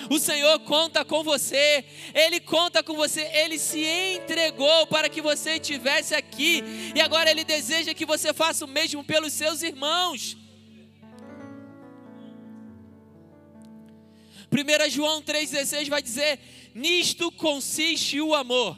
O 0.09 0.19
Senhor 0.19 0.59
conta 0.59 1.03
com 1.03 1.23
você, 1.23 1.83
Ele 2.13 2.39
conta 2.39 2.83
com 2.83 2.95
você, 2.95 3.21
Ele 3.33 3.57
se 3.57 3.83
entregou 3.83 4.87
para 4.87 5.09
que 5.09 5.21
você 5.21 5.53
estivesse 5.53 6.13
aqui, 6.13 6.63
e 6.95 7.01
agora 7.01 7.29
Ele 7.29 7.43
deseja 7.43 7.93
que 7.93 8.05
você 8.05 8.33
faça 8.33 8.65
o 8.65 8.67
mesmo 8.67 9.03
pelos 9.03 9.33
seus 9.33 9.61
irmãos. 9.61 10.37
1 14.53 14.89
João 14.91 15.21
3,16 15.21 15.89
vai 15.89 16.01
dizer: 16.01 16.39
Nisto 16.75 17.31
consiste 17.31 18.21
o 18.21 18.35
amor. 18.35 18.77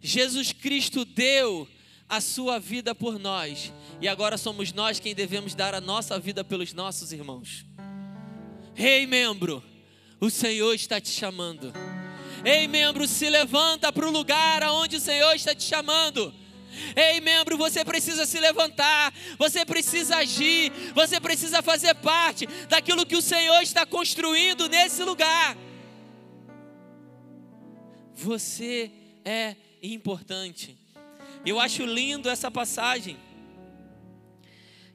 Jesus 0.00 0.52
Cristo 0.52 1.04
deu 1.04 1.66
a 2.08 2.20
sua 2.20 2.58
vida 2.58 2.94
por 2.94 3.18
nós, 3.18 3.72
e 4.00 4.06
agora 4.06 4.36
somos 4.36 4.72
nós 4.72 5.00
quem 5.00 5.14
devemos 5.14 5.54
dar 5.54 5.74
a 5.74 5.80
nossa 5.80 6.18
vida 6.18 6.44
pelos 6.44 6.72
nossos 6.72 7.12
irmãos. 7.12 7.64
Rei 8.74 9.00
hey, 9.00 9.06
membro, 9.06 9.62
o 10.20 10.30
Senhor 10.30 10.74
está 10.74 11.00
te 11.00 11.10
chamando. 11.10 11.72
Ei, 12.44 12.68
membro, 12.68 13.06
se 13.06 13.28
levanta 13.28 13.92
para 13.92 14.06
o 14.06 14.10
lugar 14.10 14.62
aonde 14.62 14.96
o 14.96 15.00
Senhor 15.00 15.34
está 15.34 15.54
te 15.54 15.64
chamando. 15.64 16.32
Ei, 16.94 17.20
membro, 17.20 17.56
você 17.56 17.84
precisa 17.84 18.26
se 18.26 18.38
levantar, 18.38 19.12
você 19.38 19.64
precisa 19.64 20.16
agir, 20.16 20.70
você 20.94 21.18
precisa 21.18 21.62
fazer 21.62 21.94
parte 21.94 22.46
daquilo 22.68 23.06
que 23.06 23.16
o 23.16 23.22
Senhor 23.22 23.60
está 23.62 23.86
construindo 23.86 24.68
nesse 24.68 25.02
lugar. 25.02 25.56
Você 28.14 28.90
é 29.24 29.56
importante. 29.82 30.76
Eu 31.44 31.60
acho 31.60 31.84
lindo 31.84 32.28
essa 32.28 32.50
passagem, 32.50 33.16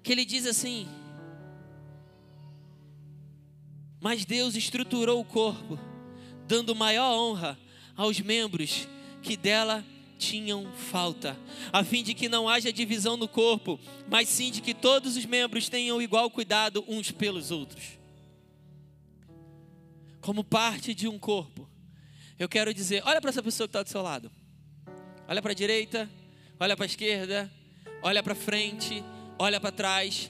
que 0.03 0.11
ele 0.11 0.25
diz 0.25 0.45
assim: 0.45 0.87
mas 4.01 4.25
Deus 4.25 4.55
estruturou 4.55 5.21
o 5.21 5.25
corpo, 5.25 5.79
dando 6.47 6.75
maior 6.75 7.13
honra 7.15 7.57
aos 7.95 8.19
membros 8.19 8.87
que 9.21 9.37
dela 9.37 9.85
tinham 10.17 10.71
falta, 10.73 11.37
a 11.71 11.83
fim 11.83 12.03
de 12.03 12.13
que 12.13 12.27
não 12.27 12.49
haja 12.49 12.73
divisão 12.73 13.15
no 13.15 13.27
corpo, 13.27 13.79
mas 14.09 14.27
sim 14.27 14.51
de 14.51 14.61
que 14.61 14.73
todos 14.73 15.15
os 15.15 15.25
membros 15.25 15.69
tenham 15.69 16.01
igual 16.01 16.29
cuidado 16.31 16.83
uns 16.87 17.11
pelos 17.11 17.51
outros. 17.51 17.99
Como 20.19 20.43
parte 20.43 20.93
de 20.93 21.07
um 21.07 21.17
corpo, 21.17 21.69
eu 22.37 22.49
quero 22.49 22.73
dizer: 22.73 23.03
olha 23.05 23.21
para 23.21 23.29
essa 23.29 23.41
pessoa 23.41 23.67
que 23.67 23.69
está 23.69 23.83
do 23.83 23.89
seu 23.89 24.01
lado, 24.01 24.31
olha 25.27 25.41
para 25.41 25.51
a 25.51 25.55
direita, 25.55 26.09
olha 26.59 26.75
para 26.75 26.85
a 26.85 26.87
esquerda, 26.87 27.51
olha 28.01 28.21
para 28.21 28.35
frente, 28.35 29.03
olha 29.37 29.59
para 29.59 29.71
trás. 29.71 30.29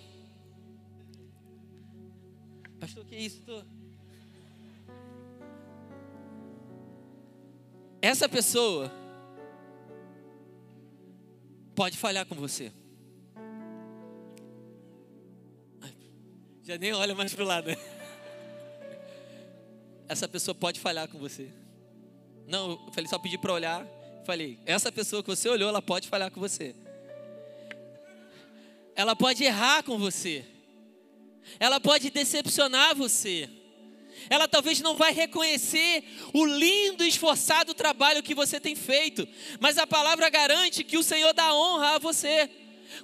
Que 3.12 3.18
isso? 3.18 3.65
Essa 8.01 8.30
pessoa 8.30 8.89
pode 11.75 11.98
falhar 11.98 12.25
com 12.25 12.36
você. 12.36 12.72
Já 16.63 16.77
nem 16.77 16.94
olha 16.94 17.13
mais 17.13 17.34
para 17.34 17.44
o 17.44 17.48
lado. 17.48 17.70
Essa 20.08 20.25
pessoa 20.25 20.56
pode 20.56 20.80
falhar 20.80 21.10
com 21.10 21.20
você. 21.20 21.50
Não, 22.48 22.72
eu 22.72 22.94
falei 22.94 23.10
só 23.10 23.20
pedir 23.20 23.39
para 23.39 23.51
olhar. 23.51 23.86
Falei, 24.25 24.58
essa 24.65 24.89
pessoa 24.89 25.22
que 25.22 25.27
você 25.27 25.50
olhou, 25.50 25.68
ela 25.68 25.82
pode 25.82 26.08
falhar 26.08 26.32
com 26.32 26.39
você. 26.39 26.74
Ela 28.96 29.18
pode 29.18 29.44
errar 29.44 29.84
com 29.84 29.98
você 29.98 30.46
ela 31.60 31.79
pode 31.79 32.10
decepcionar 32.10 32.95
você. 32.95 33.50
Ela 34.29 34.48
talvez 34.48 34.81
não 34.81 34.95
vai 34.95 35.12
reconhecer 35.13 36.03
o 36.33 36.45
lindo 36.45 37.03
e 37.03 37.07
esforçado 37.07 37.74
trabalho 37.74 38.24
que 38.24 38.36
você 38.36 38.60
tem 38.60 38.75
feito, 38.75 39.27
mas 39.60 39.77
a 39.77 39.88
palavra 39.88 40.29
garante 40.29 40.83
que 40.83 40.98
o 40.98 41.03
Senhor 41.03 41.33
dá 41.33 41.53
honra 41.53 41.95
a 41.95 42.00
você 42.00 42.50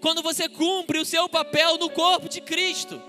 quando 0.02 0.22
você 0.22 0.48
cumpre 0.48 1.00
o 1.00 1.06
seu 1.06 1.28
papel 1.28 1.78
no 1.78 1.90
corpo 1.90 2.30
de 2.30 2.42
Cristo. 2.42 3.02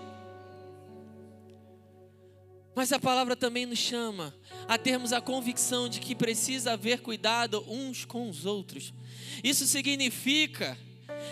Mas 2.75 2.93
a 2.93 2.99
palavra 3.01 3.35
também 3.35 3.67
nos 3.67 3.79
chama 3.79 4.33
a 4.69 4.79
termos 4.79 5.13
a 5.13 5.21
convicção 5.21 5.89
de 5.89 5.99
que 5.99 6.15
precisa 6.15 6.75
haver 6.75 7.01
cuidado 7.01 7.65
uns 7.67 8.05
com 8.05 8.29
os 8.29 8.47
outros. 8.47 8.95
Isso 9.43 9.67
significa 9.67 10.79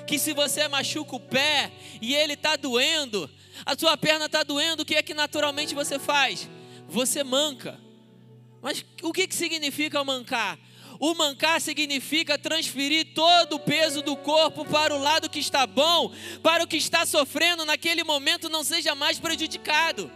que 0.07 0.19
se 0.19 0.33
você 0.33 0.67
machuca 0.67 1.15
o 1.15 1.21
pé 1.21 1.71
e 2.03 2.15
ele 2.15 2.33
está 2.33 2.57
doendo, 2.57 3.31
a 3.65 3.77
sua 3.77 3.97
perna 3.97 4.27
está 4.27 4.43
doendo, 4.43 4.83
o 4.83 4.87
que 4.87 4.95
é 4.95 5.03
que 5.03 5.15
naturalmente 5.15 5.75
você 5.75 5.99
faz? 5.99 6.49
Você 6.89 7.25
manca. 7.25 7.81
Mas 8.61 8.85
o 9.03 9.13
que, 9.13 9.27
que 9.27 9.35
significa 9.35 10.03
mancar? 10.05 10.59
O 10.99 11.15
mancar 11.15 11.61
significa 11.61 12.39
transferir 12.39 13.13
todo 13.15 13.57
o 13.57 13.61
peso 13.61 14.03
do 14.03 14.17
corpo 14.17 14.65
para 14.65 14.95
o 14.95 14.99
lado 14.99 15.29
que 15.29 15.39
está 15.39 15.67
bom, 15.67 16.13
para 16.43 16.65
o 16.65 16.67
que 16.67 16.77
está 16.77 17.05
sofrendo 17.05 17.65
naquele 17.65 18.03
momento 18.03 18.49
não 18.49 18.65
seja 18.65 18.95
mais 18.95 19.19
prejudicado. 19.19 20.11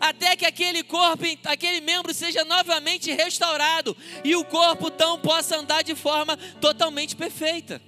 Até 0.00 0.34
que 0.34 0.44
aquele 0.44 0.82
corpo, 0.82 1.24
aquele 1.44 1.80
membro 1.80 2.12
seja 2.12 2.44
novamente 2.44 3.12
restaurado 3.12 3.96
e 4.24 4.34
o 4.34 4.44
corpo 4.44 4.88
então 4.88 5.20
possa 5.20 5.56
andar 5.56 5.82
de 5.82 5.94
forma 5.94 6.36
totalmente 6.60 7.14
perfeita. 7.14 7.80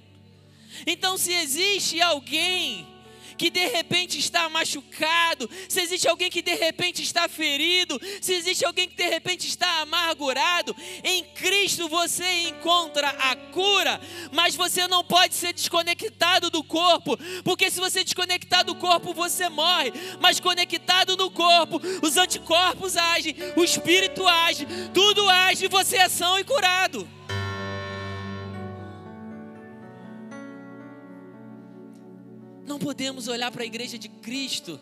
Então, 0.85 1.17
se 1.17 1.33
existe 1.33 1.99
alguém 2.01 2.87
que 3.37 3.49
de 3.49 3.65
repente 3.67 4.17
está 4.17 4.49
machucado, 4.49 5.49
se 5.69 5.79
existe 5.81 6.07
alguém 6.07 6.29
que 6.29 6.41
de 6.41 6.55
repente 6.55 7.03
está 7.03 7.27
ferido, 7.27 7.99
se 8.21 8.33
existe 8.33 8.65
alguém 8.65 8.89
que 8.89 8.95
de 8.95 9.07
repente 9.07 9.47
está 9.47 9.81
amargurado, 9.81 10.75
em 11.03 11.23
Cristo 11.23 11.87
você 11.87 12.25
encontra 12.49 13.07
a 13.09 13.35
cura, 13.35 14.01
mas 14.31 14.55
você 14.55 14.87
não 14.87 15.03
pode 15.03 15.35
ser 15.35 15.53
desconectado 15.53 16.49
do 16.49 16.63
corpo, 16.63 17.17
porque 17.43 17.69
se 17.69 17.79
você 17.79 18.03
desconectar 18.03 18.65
do 18.65 18.75
corpo 18.75 19.13
você 19.13 19.47
morre, 19.49 19.93
mas 20.19 20.39
conectado 20.39 21.15
no 21.15 21.29
corpo, 21.29 21.79
os 22.01 22.17
anticorpos 22.17 22.97
agem, 22.97 23.35
o 23.55 23.63
espírito 23.63 24.27
age, 24.27 24.65
tudo 24.93 25.29
age, 25.29 25.67
você 25.67 25.97
é 25.97 26.09
são 26.09 26.39
e 26.39 26.43
curado. 26.43 27.07
Não 32.77 32.85
podemos 32.85 33.27
olhar 33.27 33.49
para 33.49 33.63
a 33.63 33.65
igreja 33.65 33.97
de 33.97 34.07
Cristo 34.07 34.79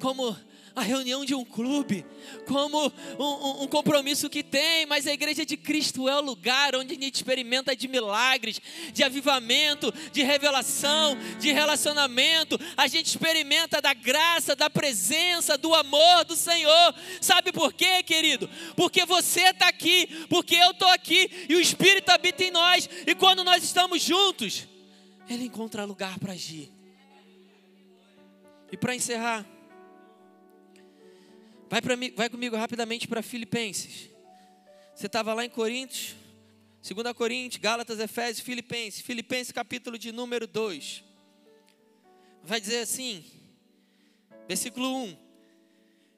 como 0.00 0.36
a 0.74 0.82
reunião 0.82 1.24
de 1.24 1.32
um 1.32 1.44
clube, 1.44 2.04
como 2.44 2.92
um, 3.16 3.62
um, 3.62 3.68
compromisso 3.68 4.28
que 4.28 4.42
tem, 4.42 4.84
mas 4.86 5.06
a 5.06 5.12
igreja 5.12 5.46
de 5.46 5.56
Cristo 5.56 6.08
é 6.08 6.16
o 6.16 6.20
lugar 6.20 6.74
onde 6.74 6.92
a 6.92 6.98
gente 6.98 7.14
experimenta 7.14 7.76
de 7.76 7.86
milagres, 7.86 8.60
de 8.92 9.04
avivamento, 9.04 9.94
de 10.12 10.24
revelação, 10.24 11.16
de 11.38 11.52
relacionamento. 11.52 12.58
A 12.76 12.88
gente 12.88 13.06
experimenta 13.06 13.80
da 13.80 13.94
graça, 13.94 14.56
da 14.56 14.68
presença, 14.68 15.56
do 15.56 15.72
amor 15.72 16.24
do 16.24 16.34
Senhor. 16.34 16.96
Sabe 17.20 17.52
por 17.52 17.72
quê, 17.72 18.02
querido? 18.02 18.50
Porque 18.74 19.06
você 19.06 19.50
está 19.50 19.68
aqui, 19.68 20.08
porque 20.28 20.56
eu 20.56 20.72
estou 20.72 20.88
aqui 20.88 21.30
e 21.48 21.54
o 21.54 21.60
Espírito 21.60 22.10
habita 22.10 22.42
em 22.42 22.50
nós. 22.50 22.90
E 23.06 23.14
quando 23.14 23.44
nós 23.44 23.62
estamos 23.62 24.02
juntos, 24.02 24.66
Ele 25.30 25.44
encontra 25.44 25.84
lugar 25.84 26.18
para 26.18 26.32
agir. 26.32 26.74
E 28.72 28.76
para 28.76 28.94
encerrar, 28.94 29.46
vai, 31.68 31.80
pra, 31.80 31.94
vai 32.16 32.28
comigo 32.28 32.56
rapidamente 32.56 33.06
para 33.06 33.22
Filipenses. 33.22 34.10
Você 34.94 35.06
estava 35.06 35.34
lá 35.34 35.44
em 35.44 35.50
Coríntios, 35.50 36.14
2 36.82 37.12
Coríntios, 37.14 37.60
Gálatas, 37.60 37.98
Efésios, 37.98 38.40
Filipenses. 38.40 39.00
Filipenses 39.00 39.52
capítulo 39.52 39.98
de 39.98 40.12
número 40.12 40.46
2. 40.46 41.02
Vai 42.42 42.60
dizer 42.60 42.80
assim, 42.80 43.24
versículo 44.46 45.04
1. 45.04 45.16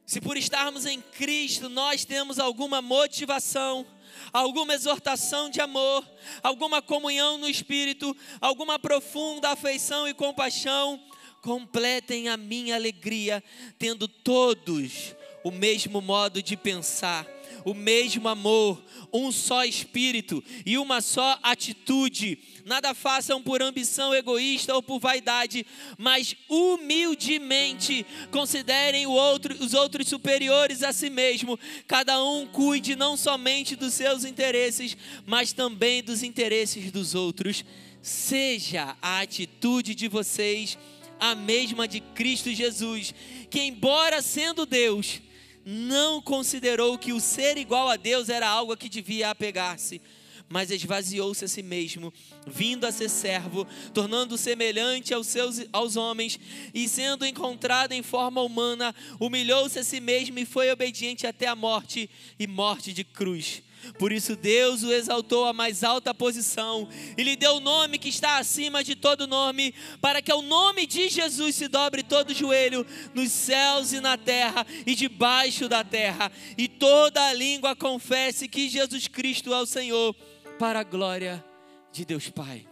Se 0.05 0.21
por 0.21 0.37
estarmos 0.37 0.87
em 0.87 1.01
Cristo 1.01 1.69
nós 1.69 2.05
temos 2.05 2.39
alguma 2.39 2.83
motivação, 2.83 3.87
alguma 4.33 4.75
exortação 4.75 5.51
de 5.51 5.61
amor, 5.61 6.09
alguma 6.43 6.81
comunhão 6.83 7.39
no 7.39 7.49
Espírito, 7.49 8.17
alguma 8.41 8.79
profunda 8.79 9.51
afeição 9.51 10.09
e 10.09 10.15
compaixão, 10.15 11.01
completem 11.43 12.29
a 12.29 12.37
minha 12.37 12.75
alegria, 12.75 13.43
tendo 13.79 14.09
todos 14.09 15.15
o 15.47 15.51
mesmo 15.53 16.01
modo 16.01 16.43
de 16.43 16.57
pensar, 16.57 17.25
o 17.65 17.73
mesmo 17.73 18.27
amor, 18.29 18.83
um 19.13 19.31
só 19.31 19.65
espírito 19.65 20.43
e 20.65 20.77
uma 20.77 21.01
só 21.01 21.39
atitude. 21.41 22.37
Nada 22.65 22.93
façam 22.95 23.41
por 23.41 23.63
ambição 23.63 24.13
egoísta 24.13 24.75
ou 24.75 24.83
por 24.83 24.99
vaidade, 24.99 25.65
mas 25.97 26.35
humildemente 26.49 28.05
considerem 28.33 29.07
outro, 29.07 29.55
os 29.63 29.73
outros 29.73 30.09
superiores 30.09 30.83
a 30.83 30.93
si 30.93 31.09
mesmo. 31.09 31.57
Cada 31.87 32.21
um 32.25 32.45
cuide 32.47 32.97
não 32.97 33.17
somente 33.17 33.77
dos 33.77 33.95
seus 33.95 34.25
interesses, 34.25 34.97
mas 35.25 35.53
também 35.53 36.03
dos 36.03 36.25
interesses 36.25 36.91
dos 36.91 37.15
outros. 37.15 37.65
Seja 38.03 38.97
a 39.01 39.21
atitude 39.21 39.95
de 39.95 40.09
vocês 40.09 40.77
a 41.19 41.35
mesma 41.35 41.87
de 41.87 42.01
Cristo 42.01 42.53
Jesus, 42.53 43.15
que, 43.51 43.61
embora 43.61 44.23
sendo 44.23 44.67
Deus, 44.67 45.21
não 45.65 46.23
considerou 46.23 46.97
que 46.97 47.13
o 47.13 47.21
ser 47.21 47.57
igual 47.57 47.89
a 47.89 47.97
Deus 47.97 48.29
era 48.29 48.49
algo 48.49 48.73
a 48.73 48.77
que 48.77 48.89
devia 48.89 49.31
apegar-se, 49.31 50.01
mas 50.49 50.71
esvaziou-se 50.71 51.45
a 51.45 51.49
si 51.49 51.63
mesmo, 51.63 52.13
vindo 52.47 52.87
a 52.87 52.93
ser 52.93 53.09
servo, 53.09 53.67
tornando 53.93 54.39
semelhante 54.39 55.13
aos 55.13 55.27
seus 55.27 55.67
aos 55.73 55.97
homens, 55.97 56.39
e 56.73 56.89
sendo 56.89 57.27
encontrado 57.27 57.93
em 57.93 58.03
forma 58.03 58.41
humana, 58.43 58.95
humilhou-se 59.19 59.79
a 59.79 59.83
si 59.83 59.99
mesmo 59.99 60.39
e 60.39 60.47
foi 60.47 60.71
obediente 60.71 61.27
até 61.27 61.49
a 61.49 61.57
morte 61.57 62.09
e 62.39 62.47
morte 62.47 62.93
de 62.93 63.03
cruz. 63.03 63.63
Por 63.99 64.13
isso 64.13 64.37
Deus 64.37 64.83
o 64.83 64.93
exaltou 64.93 65.47
à 65.47 65.53
mais 65.53 65.83
alta 65.83 66.15
posição 66.15 66.89
e 67.17 67.23
lhe 67.23 67.37
deu 67.37 67.57
o 67.57 67.61
nome 67.61 67.99
que 67.99 68.09
está 68.09 68.39
acima 68.39 68.83
de 68.83 68.95
todo 68.95 69.27
nome, 69.27 69.75
para 70.01 70.21
que 70.21 70.31
ao 70.31 70.43
nome 70.43 70.87
de 70.87 71.09
Jesus 71.09 71.55
se 71.55 71.69
dobre 71.69 72.03
todo 72.03 72.35
joelho 72.35 72.87
nos 73.15 73.31
céus 73.31 73.93
e 73.93 74.01
na 74.01 74.17
terra 74.17 74.67
e 74.87 74.95
debaixo 74.95 75.69
da 75.69 75.83
terra, 75.83 76.31
e 76.57 76.69
toda 76.69 77.33
língua 77.33 77.75
confesse 77.75 78.49
que 78.49 78.69
Jesus 78.69 79.09
Cristo 79.09 79.53
é 79.53 79.61
o 79.61 79.67
Senhor, 79.67 80.15
para 80.59 80.81
a 80.81 80.85
glória 80.85 81.45
de 81.93 82.05
Deus 82.05 82.29
Pai. 82.29 82.67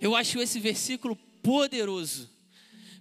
Eu 0.00 0.14
acho 0.14 0.40
esse 0.40 0.60
versículo 0.60 1.16
poderoso. 1.42 2.30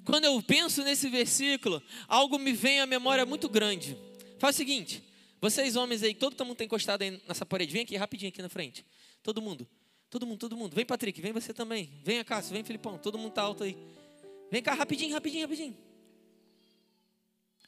Quando 0.04 0.26
eu 0.26 0.42
penso 0.42 0.84
nesse 0.84 1.10
versículo, 1.10 1.82
algo 2.08 2.40
me 2.40 2.54
vem 2.54 2.80
à 2.80 2.86
memória 2.86 3.26
muito 3.26 3.50
grande. 3.50 3.98
Faz 4.40 4.56
o 4.56 4.58
seguinte: 4.58 5.04
vocês 5.40 5.76
homens 5.76 6.04
aí, 6.04 6.14
todo 6.16 6.44
mundo 6.46 6.58
tem 6.58 6.66
encostado 6.66 7.04
aí 7.04 7.22
nessa 7.28 7.46
parede. 7.46 7.72
Vem 7.72 7.84
aqui 7.84 7.96
rapidinho 7.96 8.30
aqui 8.30 8.42
na 8.42 8.50
frente. 8.50 8.86
Todo 9.22 9.42
mundo. 9.42 9.68
Todo 10.10 10.26
mundo, 10.26 10.40
todo 10.40 10.58
mundo. 10.58 10.74
Vem, 10.74 10.86
Patrick, 10.86 11.22
vem 11.22 11.34
você 11.34 11.54
também. 11.54 11.92
Vem, 12.04 12.24
Cássio, 12.24 12.54
vem, 12.54 12.64
Filipão. 12.64 12.98
Todo 12.98 13.18
mundo 13.18 13.32
tá 13.32 13.42
alto 13.42 13.64
aí. 13.64 13.78
Vem 14.50 14.64
cá, 14.64 14.74
rapidinho, 14.74 15.14
rapidinho, 15.14 15.44
rapidinho. 15.44 15.78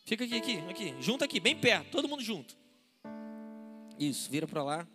Fica 0.05 0.23
aqui, 0.23 0.38
aqui, 0.38 0.57
aqui. 0.69 0.95
Junta 0.99 1.25
aqui, 1.25 1.39
bem 1.39 1.55
perto. 1.55 1.91
Todo 1.91 2.07
mundo 2.07 2.23
junto. 2.23 2.57
Isso, 3.99 4.31
vira 4.31 4.47
para 4.47 4.63
lá. 4.63 4.88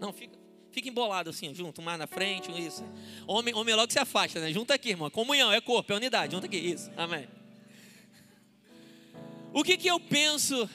Não, 0.00 0.12
fica, 0.12 0.36
fica 0.72 0.88
embolado 0.88 1.30
assim, 1.30 1.54
junto, 1.54 1.80
mais 1.80 1.98
na 1.98 2.06
frente, 2.06 2.50
isso. 2.50 2.82
Homem, 3.26 3.54
homem 3.54 3.74
logo 3.74 3.92
se 3.92 3.98
afasta, 3.98 4.40
né? 4.40 4.52
Junta 4.52 4.74
aqui, 4.74 4.90
irmão. 4.90 5.10
Comunhão, 5.10 5.52
é 5.52 5.60
corpo, 5.60 5.92
é 5.92 5.96
unidade. 5.96 6.34
Junta 6.34 6.46
aqui, 6.46 6.56
isso. 6.56 6.90
Amém. 6.96 7.28
O 9.56 9.64
que, 9.64 9.78
que 9.78 9.88
eu 9.88 9.98
penso 9.98 10.68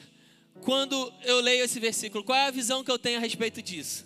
quando 0.62 1.14
eu 1.22 1.40
leio 1.40 1.64
esse 1.64 1.78
versículo? 1.78 2.24
Qual 2.24 2.36
é 2.36 2.48
a 2.48 2.50
visão 2.50 2.82
que 2.82 2.90
eu 2.90 2.98
tenho 2.98 3.16
a 3.16 3.20
respeito 3.20 3.62
disso? 3.62 4.04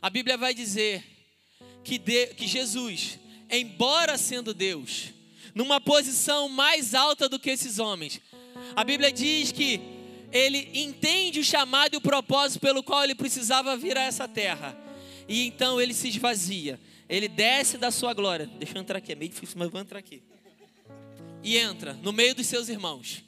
A 0.00 0.08
Bíblia 0.08 0.36
vai 0.36 0.54
dizer 0.54 1.04
que, 1.82 1.98
de, 1.98 2.28
que 2.28 2.46
Jesus, 2.46 3.18
embora 3.50 4.16
sendo 4.16 4.54
Deus, 4.54 5.06
numa 5.56 5.80
posição 5.80 6.48
mais 6.48 6.94
alta 6.94 7.28
do 7.28 7.36
que 7.36 7.50
esses 7.50 7.80
homens, 7.80 8.20
a 8.76 8.84
Bíblia 8.84 9.10
diz 9.10 9.50
que 9.50 9.80
ele 10.30 10.70
entende 10.72 11.40
o 11.40 11.44
chamado 11.44 11.94
e 11.94 11.96
o 11.96 12.00
propósito 12.00 12.60
pelo 12.60 12.84
qual 12.84 13.02
ele 13.02 13.16
precisava 13.16 13.76
vir 13.76 13.98
a 13.98 14.02
essa 14.02 14.28
terra. 14.28 14.78
E 15.28 15.48
então 15.48 15.80
ele 15.80 15.92
se 15.92 16.06
esvazia. 16.06 16.78
Ele 17.08 17.26
desce 17.26 17.76
da 17.76 17.90
sua 17.90 18.14
glória. 18.14 18.46
Deixa 18.46 18.78
eu 18.78 18.82
entrar 18.82 18.98
aqui, 18.98 19.10
é 19.10 19.16
meio 19.16 19.32
difícil, 19.32 19.56
mas 19.58 19.68
vou 19.68 19.80
entrar 19.80 19.98
aqui. 19.98 20.22
E 21.42 21.58
entra 21.58 21.94
no 21.94 22.12
meio 22.12 22.36
dos 22.36 22.46
seus 22.46 22.68
irmãos. 22.68 23.25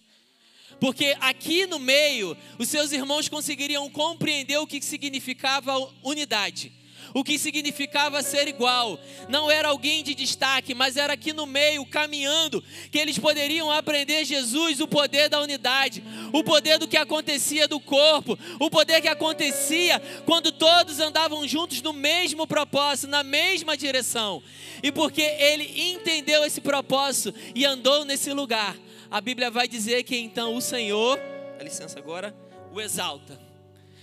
Porque 0.80 1.16
aqui 1.20 1.66
no 1.66 1.78
meio, 1.78 2.36
os 2.58 2.68
seus 2.68 2.92
irmãos 2.92 3.28
conseguiriam 3.28 3.88
compreender 3.90 4.58
o 4.58 4.66
que 4.66 4.80
significava 4.80 5.76
unidade, 6.04 6.72
o 7.12 7.24
que 7.24 7.36
significava 7.36 8.22
ser 8.22 8.46
igual. 8.46 8.98
Não 9.28 9.50
era 9.50 9.68
alguém 9.68 10.04
de 10.04 10.14
destaque, 10.14 10.74
mas 10.74 10.96
era 10.96 11.14
aqui 11.14 11.32
no 11.32 11.46
meio, 11.46 11.84
caminhando, 11.84 12.62
que 12.92 12.98
eles 12.98 13.18
poderiam 13.18 13.72
aprender 13.72 14.24
Jesus, 14.24 14.80
o 14.80 14.86
poder 14.86 15.28
da 15.28 15.40
unidade, 15.40 16.02
o 16.32 16.44
poder 16.44 16.78
do 16.78 16.86
que 16.86 16.96
acontecia 16.96 17.66
do 17.66 17.80
corpo, 17.80 18.38
o 18.60 18.70
poder 18.70 19.00
que 19.00 19.08
acontecia 19.08 20.00
quando 20.24 20.52
todos 20.52 21.00
andavam 21.00 21.46
juntos 21.48 21.82
no 21.82 21.92
mesmo 21.92 22.46
propósito, 22.46 23.10
na 23.10 23.24
mesma 23.24 23.76
direção. 23.76 24.40
E 24.80 24.92
porque 24.92 25.22
ele 25.22 25.90
entendeu 25.90 26.44
esse 26.44 26.60
propósito 26.60 27.34
e 27.52 27.64
andou 27.64 28.04
nesse 28.04 28.32
lugar, 28.32 28.76
a 29.10 29.20
Bíblia 29.20 29.50
vai 29.50 29.66
dizer 29.66 30.02
que 30.02 30.16
então 30.16 30.54
o 30.54 30.60
Senhor, 30.60 31.18
dá 31.56 31.64
licença 31.64 31.98
agora, 31.98 32.34
o 32.72 32.80
exalta 32.80 33.40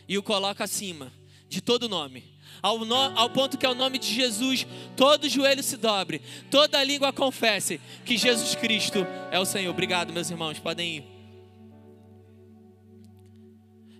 e 0.08 0.18
o 0.18 0.24
coloca 0.24 0.64
acima 0.64 1.12
de 1.48 1.62
todo 1.62 1.90
nome. 1.90 2.24
Ao, 2.62 2.84
no, 2.84 2.96
ao 2.96 3.30
ponto 3.30 3.58
que 3.58 3.66
ao 3.66 3.76
nome 3.76 4.00
de 4.00 4.12
Jesus 4.12 4.66
todo 4.96 5.30
joelho 5.30 5.62
se 5.62 5.78
dobre, 5.78 6.22
toda 6.50 6.84
língua 6.84 7.14
confesse 7.14 7.80
que 8.04 8.18
Jesus 8.18 8.56
Cristo 8.56 9.06
é 9.32 9.40
o 9.40 9.46
Senhor. 9.46 9.70
Obrigado, 9.70 10.12
meus 10.12 10.30
irmãos, 10.30 10.60
podem 10.60 10.98
ir. 10.98 11.04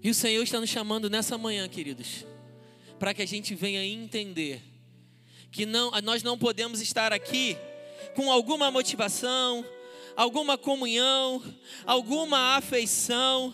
E 0.04 0.10
o 0.10 0.16
Senhor 0.16 0.44
está 0.44 0.60
nos 0.60 0.70
chamando 0.70 1.10
nessa 1.10 1.38
manhã, 1.38 1.68
queridos, 1.68 2.26
para 3.00 3.14
que 3.14 3.22
a 3.22 3.28
gente 3.28 3.54
venha 3.56 3.84
entender 3.84 4.62
que 5.52 5.66
não, 5.66 5.92
nós 6.02 6.22
não 6.22 6.38
podemos 6.38 6.82
estar 6.82 7.14
aqui 7.14 7.58
com 8.16 8.32
alguma 8.32 8.70
motivação, 8.70 9.66
alguma 10.16 10.58
comunhão, 10.58 11.42
alguma 11.86 12.56
afeição. 12.58 13.54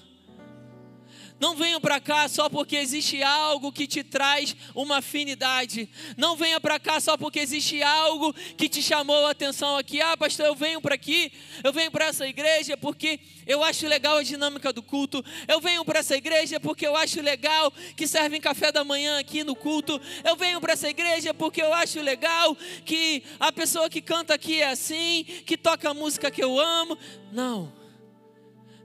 Não 1.41 1.55
venha 1.55 1.79
para 1.79 1.99
cá 1.99 2.29
só 2.29 2.47
porque 2.47 2.75
existe 2.75 3.23
algo 3.23 3.71
que 3.71 3.87
te 3.87 4.03
traz 4.03 4.55
uma 4.75 4.97
afinidade. 4.97 5.89
Não 6.15 6.35
venha 6.35 6.61
para 6.61 6.79
cá 6.79 6.99
só 6.99 7.17
porque 7.17 7.39
existe 7.39 7.81
algo 7.81 8.31
que 8.55 8.69
te 8.69 8.79
chamou 8.79 9.25
a 9.25 9.31
atenção 9.31 9.75
aqui. 9.75 9.99
Ah, 9.99 10.15
pastor, 10.15 10.45
eu 10.45 10.53
venho 10.53 10.79
para 10.79 10.93
aqui, 10.93 11.33
eu 11.63 11.73
venho 11.73 11.89
para 11.89 12.05
essa 12.05 12.27
igreja 12.27 12.77
porque 12.77 13.19
eu 13.47 13.63
acho 13.63 13.87
legal 13.87 14.19
a 14.19 14.23
dinâmica 14.23 14.71
do 14.71 14.83
culto. 14.83 15.25
Eu 15.47 15.59
venho 15.59 15.83
para 15.83 16.01
essa 16.01 16.15
igreja 16.15 16.59
porque 16.59 16.85
eu 16.85 16.95
acho 16.95 17.19
legal 17.23 17.73
que 17.95 18.05
servem 18.05 18.39
café 18.39 18.71
da 18.71 18.83
manhã 18.83 19.17
aqui 19.17 19.43
no 19.43 19.55
culto. 19.55 19.99
Eu 20.23 20.35
venho 20.35 20.61
para 20.61 20.73
essa 20.73 20.89
igreja 20.89 21.33
porque 21.33 21.59
eu 21.59 21.73
acho 21.73 21.99
legal 22.01 22.55
que 22.85 23.23
a 23.39 23.51
pessoa 23.51 23.89
que 23.89 23.99
canta 23.99 24.35
aqui 24.35 24.61
é 24.61 24.69
assim, 24.69 25.23
que 25.43 25.57
toca 25.57 25.89
a 25.89 25.93
música 25.95 26.29
que 26.29 26.43
eu 26.43 26.59
amo. 26.59 26.95
Não. 27.31 27.80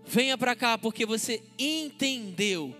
Venha 0.06 0.38
para 0.38 0.54
cá 0.54 0.78
porque 0.78 1.04
você 1.04 1.42
entendeu 1.58 2.74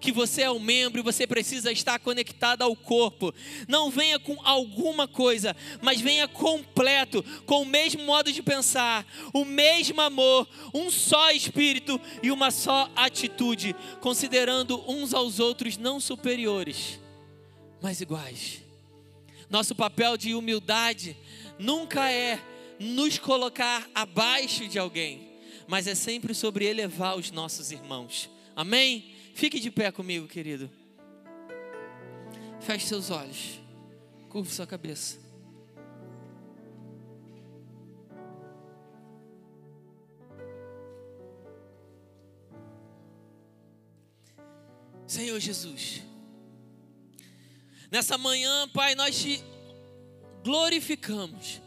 que 0.00 0.10
você 0.10 0.42
é 0.42 0.50
um 0.50 0.58
membro 0.58 1.00
e 1.00 1.04
você 1.04 1.26
precisa 1.26 1.70
estar 1.70 1.98
conectado 1.98 2.62
ao 2.62 2.74
corpo. 2.74 3.34
Não 3.68 3.90
venha 3.90 4.18
com 4.18 4.36
alguma 4.42 5.06
coisa, 5.06 5.54
mas 5.82 6.00
venha 6.00 6.26
completo, 6.26 7.22
com 7.44 7.62
o 7.62 7.66
mesmo 7.66 8.02
modo 8.04 8.32
de 8.32 8.42
pensar, 8.42 9.06
o 9.32 9.44
mesmo 9.44 10.00
amor, 10.00 10.48
um 10.72 10.90
só 10.90 11.30
espírito 11.30 12.00
e 12.22 12.30
uma 12.30 12.50
só 12.50 12.90
atitude, 12.96 13.76
considerando 14.00 14.82
uns 14.90 15.12
aos 15.12 15.38
outros 15.38 15.76
não 15.76 16.00
superiores, 16.00 16.98
mas 17.82 18.00
iguais. 18.00 18.62
Nosso 19.50 19.74
papel 19.74 20.16
de 20.16 20.34
humildade 20.34 21.16
nunca 21.58 22.10
é 22.10 22.38
nos 22.78 23.18
colocar 23.18 23.88
abaixo 23.94 24.66
de 24.66 24.78
alguém 24.78 25.29
mas 25.70 25.86
é 25.86 25.94
sempre 25.94 26.34
sobre 26.34 26.64
elevar 26.64 27.16
os 27.16 27.30
nossos 27.30 27.70
irmãos. 27.70 28.28
Amém? 28.56 29.14
Fique 29.34 29.60
de 29.60 29.70
pé 29.70 29.92
comigo, 29.92 30.26
querido. 30.26 30.68
Feche 32.58 32.88
seus 32.88 33.08
olhos. 33.08 33.60
Curve 34.28 34.50
sua 34.50 34.66
cabeça. 34.66 35.16
Senhor 45.06 45.38
Jesus, 45.38 46.02
nessa 47.92 48.18
manhã, 48.18 48.68
Pai, 48.70 48.96
nós 48.96 49.20
te 49.20 49.40
glorificamos, 50.42 51.60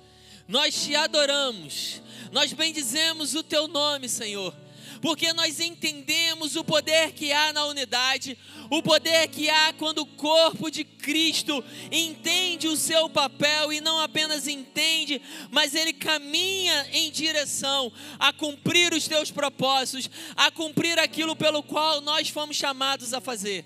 nós 0.48 0.84
te 0.84 0.96
adoramos, 0.96 2.02
nós 2.32 2.52
bendizemos 2.54 3.36
o 3.36 3.44
teu 3.44 3.68
nome, 3.68 4.10
Senhor, 4.10 4.56
porque 5.02 5.34
nós 5.34 5.60
entendemos 5.60 6.56
o 6.56 6.64
poder 6.64 7.12
que 7.12 7.32
há 7.32 7.52
na 7.54 7.66
unidade, 7.66 8.38
o 8.70 8.82
poder 8.82 9.28
que 9.28 9.50
há 9.50 9.74
quando 9.74 10.00
o 10.00 10.06
corpo 10.06 10.72
de 10.72 10.84
Cristo 10.84 11.64
entende 11.92 12.68
o 12.68 12.78
seu 12.78 13.10
papel 13.10 13.74
e 13.74 13.82
não 13.82 14.00
apenas 14.00 14.48
entende, 14.48 15.22
mas 15.52 15.76
ele 15.76 15.94
caminha 15.94 16.88
em 16.92 17.12
direção 17.12 17.92
a 18.18 18.32
cumprir 18.32 18.94
os 18.94 19.08
teus 19.08 19.30
propósitos, 19.30 20.10
a 20.36 20.50
cumprir 20.50 20.98
aquilo 21.00 21.36
pelo 21.36 21.62
qual 21.62 22.02
nós 22.02 22.30
fomos 22.30 22.56
chamados 22.56 23.14
a 23.14 23.22
fazer. 23.22 23.66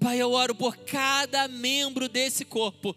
Pai, 0.00 0.20
eu 0.20 0.32
oro 0.32 0.54
por 0.54 0.76
cada 0.76 1.48
membro 1.48 2.08
desse 2.08 2.44
corpo 2.44 2.94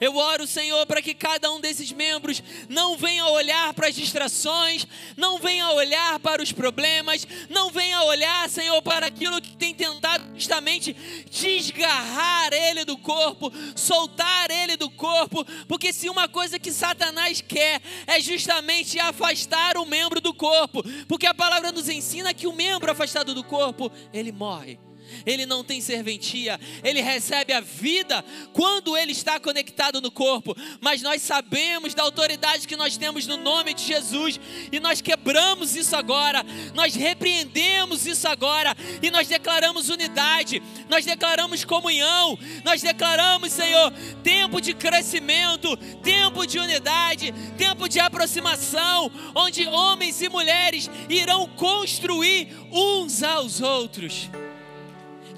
eu 0.00 0.16
oro, 0.16 0.46
Senhor, 0.46 0.86
para 0.86 1.02
que 1.02 1.14
cada 1.14 1.50
um 1.50 1.60
desses 1.60 1.92
membros 1.92 2.42
não 2.68 2.96
venha 2.96 3.26
olhar 3.26 3.72
para 3.74 3.88
as 3.88 3.94
distrações, 3.94 4.86
não 5.16 5.38
venha 5.38 5.68
olhar 5.70 6.18
para 6.20 6.42
os 6.42 6.52
problemas, 6.52 7.26
não 7.48 7.70
venha 7.70 8.02
olhar, 8.02 8.48
Senhor, 8.48 8.80
para 8.82 9.06
aquilo 9.06 9.40
que 9.40 9.56
tem 9.56 9.74
tentado 9.74 10.24
justamente 10.34 10.94
desgarrar 11.30 12.52
ele 12.52 12.84
do 12.84 12.96
corpo, 12.96 13.52
soltar 13.74 14.50
ele 14.50 14.76
do 14.76 14.90
corpo, 14.90 15.44
porque 15.66 15.92
se 15.92 16.08
uma 16.08 16.28
coisa 16.28 16.58
que 16.58 16.72
Satanás 16.72 17.40
quer 17.40 17.80
é 18.06 18.20
justamente 18.20 18.98
afastar 18.98 19.76
o 19.76 19.86
membro 19.86 20.20
do 20.20 20.34
corpo, 20.34 20.82
porque 21.06 21.26
a 21.26 21.34
palavra 21.34 21.72
nos 21.72 21.88
ensina 21.88 22.34
que 22.34 22.46
o 22.46 22.52
membro 22.52 22.90
afastado 22.90 23.34
do 23.34 23.44
corpo, 23.44 23.90
ele 24.12 24.32
morre 24.32 24.78
ele 25.26 25.46
não 25.46 25.62
tem 25.62 25.80
serventia, 25.80 26.58
ele 26.82 27.00
recebe 27.00 27.52
a 27.52 27.60
vida 27.60 28.24
quando 28.52 28.96
ele 28.96 29.12
está 29.12 29.38
conectado 29.38 30.00
no 30.00 30.10
corpo. 30.10 30.56
Mas 30.80 31.02
nós 31.02 31.22
sabemos 31.22 31.94
da 31.94 32.02
autoridade 32.02 32.66
que 32.66 32.76
nós 32.76 32.96
temos 32.96 33.26
no 33.26 33.36
nome 33.36 33.74
de 33.74 33.82
Jesus. 33.82 34.40
E 34.70 34.80
nós 34.80 35.00
quebramos 35.00 35.76
isso 35.76 35.94
agora, 35.96 36.44
nós 36.74 36.94
repreendemos 36.94 38.06
isso 38.06 38.28
agora. 38.28 38.76
E 39.02 39.10
nós 39.10 39.28
declaramos 39.28 39.88
unidade, 39.88 40.62
nós 40.88 41.04
declaramos 41.04 41.64
comunhão, 41.64 42.38
nós 42.64 42.82
declaramos, 42.82 43.52
Senhor, 43.52 43.92
tempo 44.22 44.60
de 44.60 44.74
crescimento, 44.74 45.76
tempo 46.02 46.46
de 46.46 46.58
unidade, 46.58 47.32
tempo 47.56 47.88
de 47.88 48.00
aproximação, 48.00 49.10
onde 49.34 49.66
homens 49.66 50.20
e 50.22 50.28
mulheres 50.28 50.90
irão 51.08 51.46
construir 51.48 52.48
uns 52.70 53.22
aos 53.22 53.60
outros. 53.60 54.28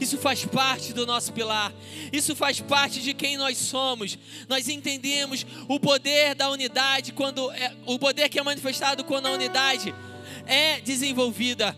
Isso 0.02 0.18
faz 0.18 0.44
parte 0.44 0.92
do 0.92 1.06
nosso 1.06 1.32
pilar. 1.32 1.72
Isso 2.12 2.34
faz 2.34 2.60
parte 2.60 3.00
de 3.00 3.14
quem 3.14 3.36
nós 3.36 3.56
somos. 3.56 4.18
Nós 4.48 4.68
entendemos 4.68 5.46
o 5.68 5.78
poder 5.78 6.34
da 6.34 6.50
unidade 6.50 7.12
quando 7.12 7.50
é, 7.52 7.72
o 7.86 7.98
poder 8.00 8.28
que 8.28 8.38
é 8.38 8.42
manifestado 8.42 9.04
quando 9.04 9.26
a 9.26 9.30
unidade 9.30 9.94
é 10.44 10.80
desenvolvida. 10.80 11.76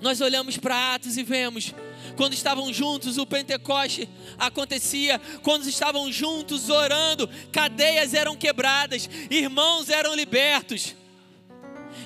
Nós 0.00 0.20
olhamos 0.20 0.56
para 0.56 0.94
Atos 0.94 1.16
e 1.16 1.22
vemos 1.22 1.72
quando 2.16 2.32
estavam 2.34 2.72
juntos, 2.72 3.16
o 3.16 3.26
Pentecoste 3.26 4.08
acontecia. 4.36 5.20
Quando 5.42 5.68
estavam 5.68 6.10
juntos 6.10 6.68
orando, 6.68 7.28
cadeias 7.52 8.12
eram 8.12 8.36
quebradas, 8.36 9.08
irmãos 9.30 9.88
eram 9.88 10.14
libertos. 10.14 10.94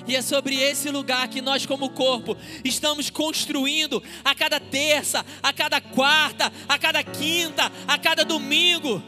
E 0.07 0.15
é 0.15 0.21
sobre 0.21 0.55
esse 0.55 0.89
lugar 0.89 1.27
que 1.27 1.41
nós, 1.41 1.65
como 1.65 1.89
corpo, 1.89 2.35
estamos 2.63 3.09
construindo 3.09 4.01
a 4.23 4.33
cada 4.33 4.59
terça, 4.59 5.25
a 5.41 5.53
cada 5.53 5.79
quarta, 5.81 6.51
a 6.67 6.77
cada 6.77 7.03
quinta, 7.03 7.71
a 7.87 7.97
cada 7.97 8.23
domingo. 8.23 9.01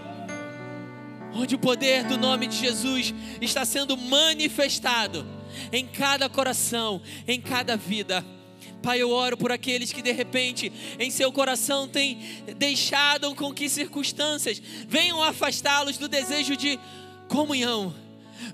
Onde 1.34 1.56
o 1.56 1.60
poder 1.60 2.04
do 2.04 2.18
nome 2.18 2.48
de 2.48 2.58
Jesus 2.58 3.14
está 3.40 3.64
sendo 3.64 3.96
manifestado 3.96 5.26
em 5.72 5.86
cada 5.86 6.30
coração, 6.30 7.02
em 7.28 7.40
cada 7.40 7.78
vida. 7.78 8.26
Pai, 8.82 9.02
eu 9.02 9.12
oro 9.12 9.38
por 9.38 9.52
aqueles 9.52 9.94
que 9.94 10.02
de 10.02 10.12
repente 10.12 10.72
em 11.00 11.12
seu 11.12 11.32
coração 11.32 11.88
têm 11.88 12.20
deixado 12.58 13.34
com 13.36 13.54
que 13.54 13.70
circunstâncias 13.70 14.62
venham 14.88 15.22
afastá-los 15.22 15.98
do 15.98 16.08
desejo 16.08 16.58
de 16.58 16.80
comunhão 17.28 17.94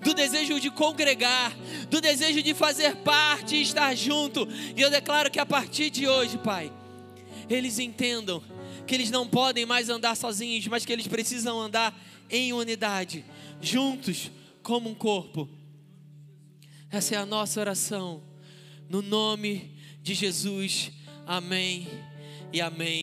do 0.02 0.14
desejo 0.14 0.60
de 0.60 0.70
congregar, 0.70 1.56
do 1.90 2.00
desejo 2.02 2.42
de 2.42 2.54
fazer 2.54 2.96
parte 2.98 3.56
e 3.56 3.62
estar 3.62 3.96
junto. 3.96 4.48
E 4.76 4.82
eu 4.82 4.90
declaro 4.90 5.32
que 5.32 5.40
a 5.40 5.46
partir 5.46 5.90
de 5.90 6.08
hoje, 6.08 6.38
Pai, 6.38 6.72
eles 7.50 7.80
entendam 7.80 8.42
que 8.86 8.96
eles 8.96 9.12
não 9.12 9.28
podem 9.28 9.66
mais 9.66 9.90
andar 9.90 10.16
sozinhos, 10.16 10.68
mas 10.68 10.86
que 10.86 10.94
eles 10.94 11.08
precisam 11.08 11.60
andar 11.60 11.98
em 12.30 12.54
unidade, 12.54 13.24
juntos, 13.62 14.32
como 14.64 14.90
um 14.90 14.96
corpo. 14.96 15.48
Essa 16.90 17.16
é 17.16 17.18
a 17.18 17.26
nossa 17.26 17.60
oração, 17.60 18.24
no 18.90 19.02
nome 19.02 19.72
de 20.02 20.14
Jesus. 20.14 20.92
Amém 21.26 21.88
e 22.54 22.62
amém. 22.62 22.96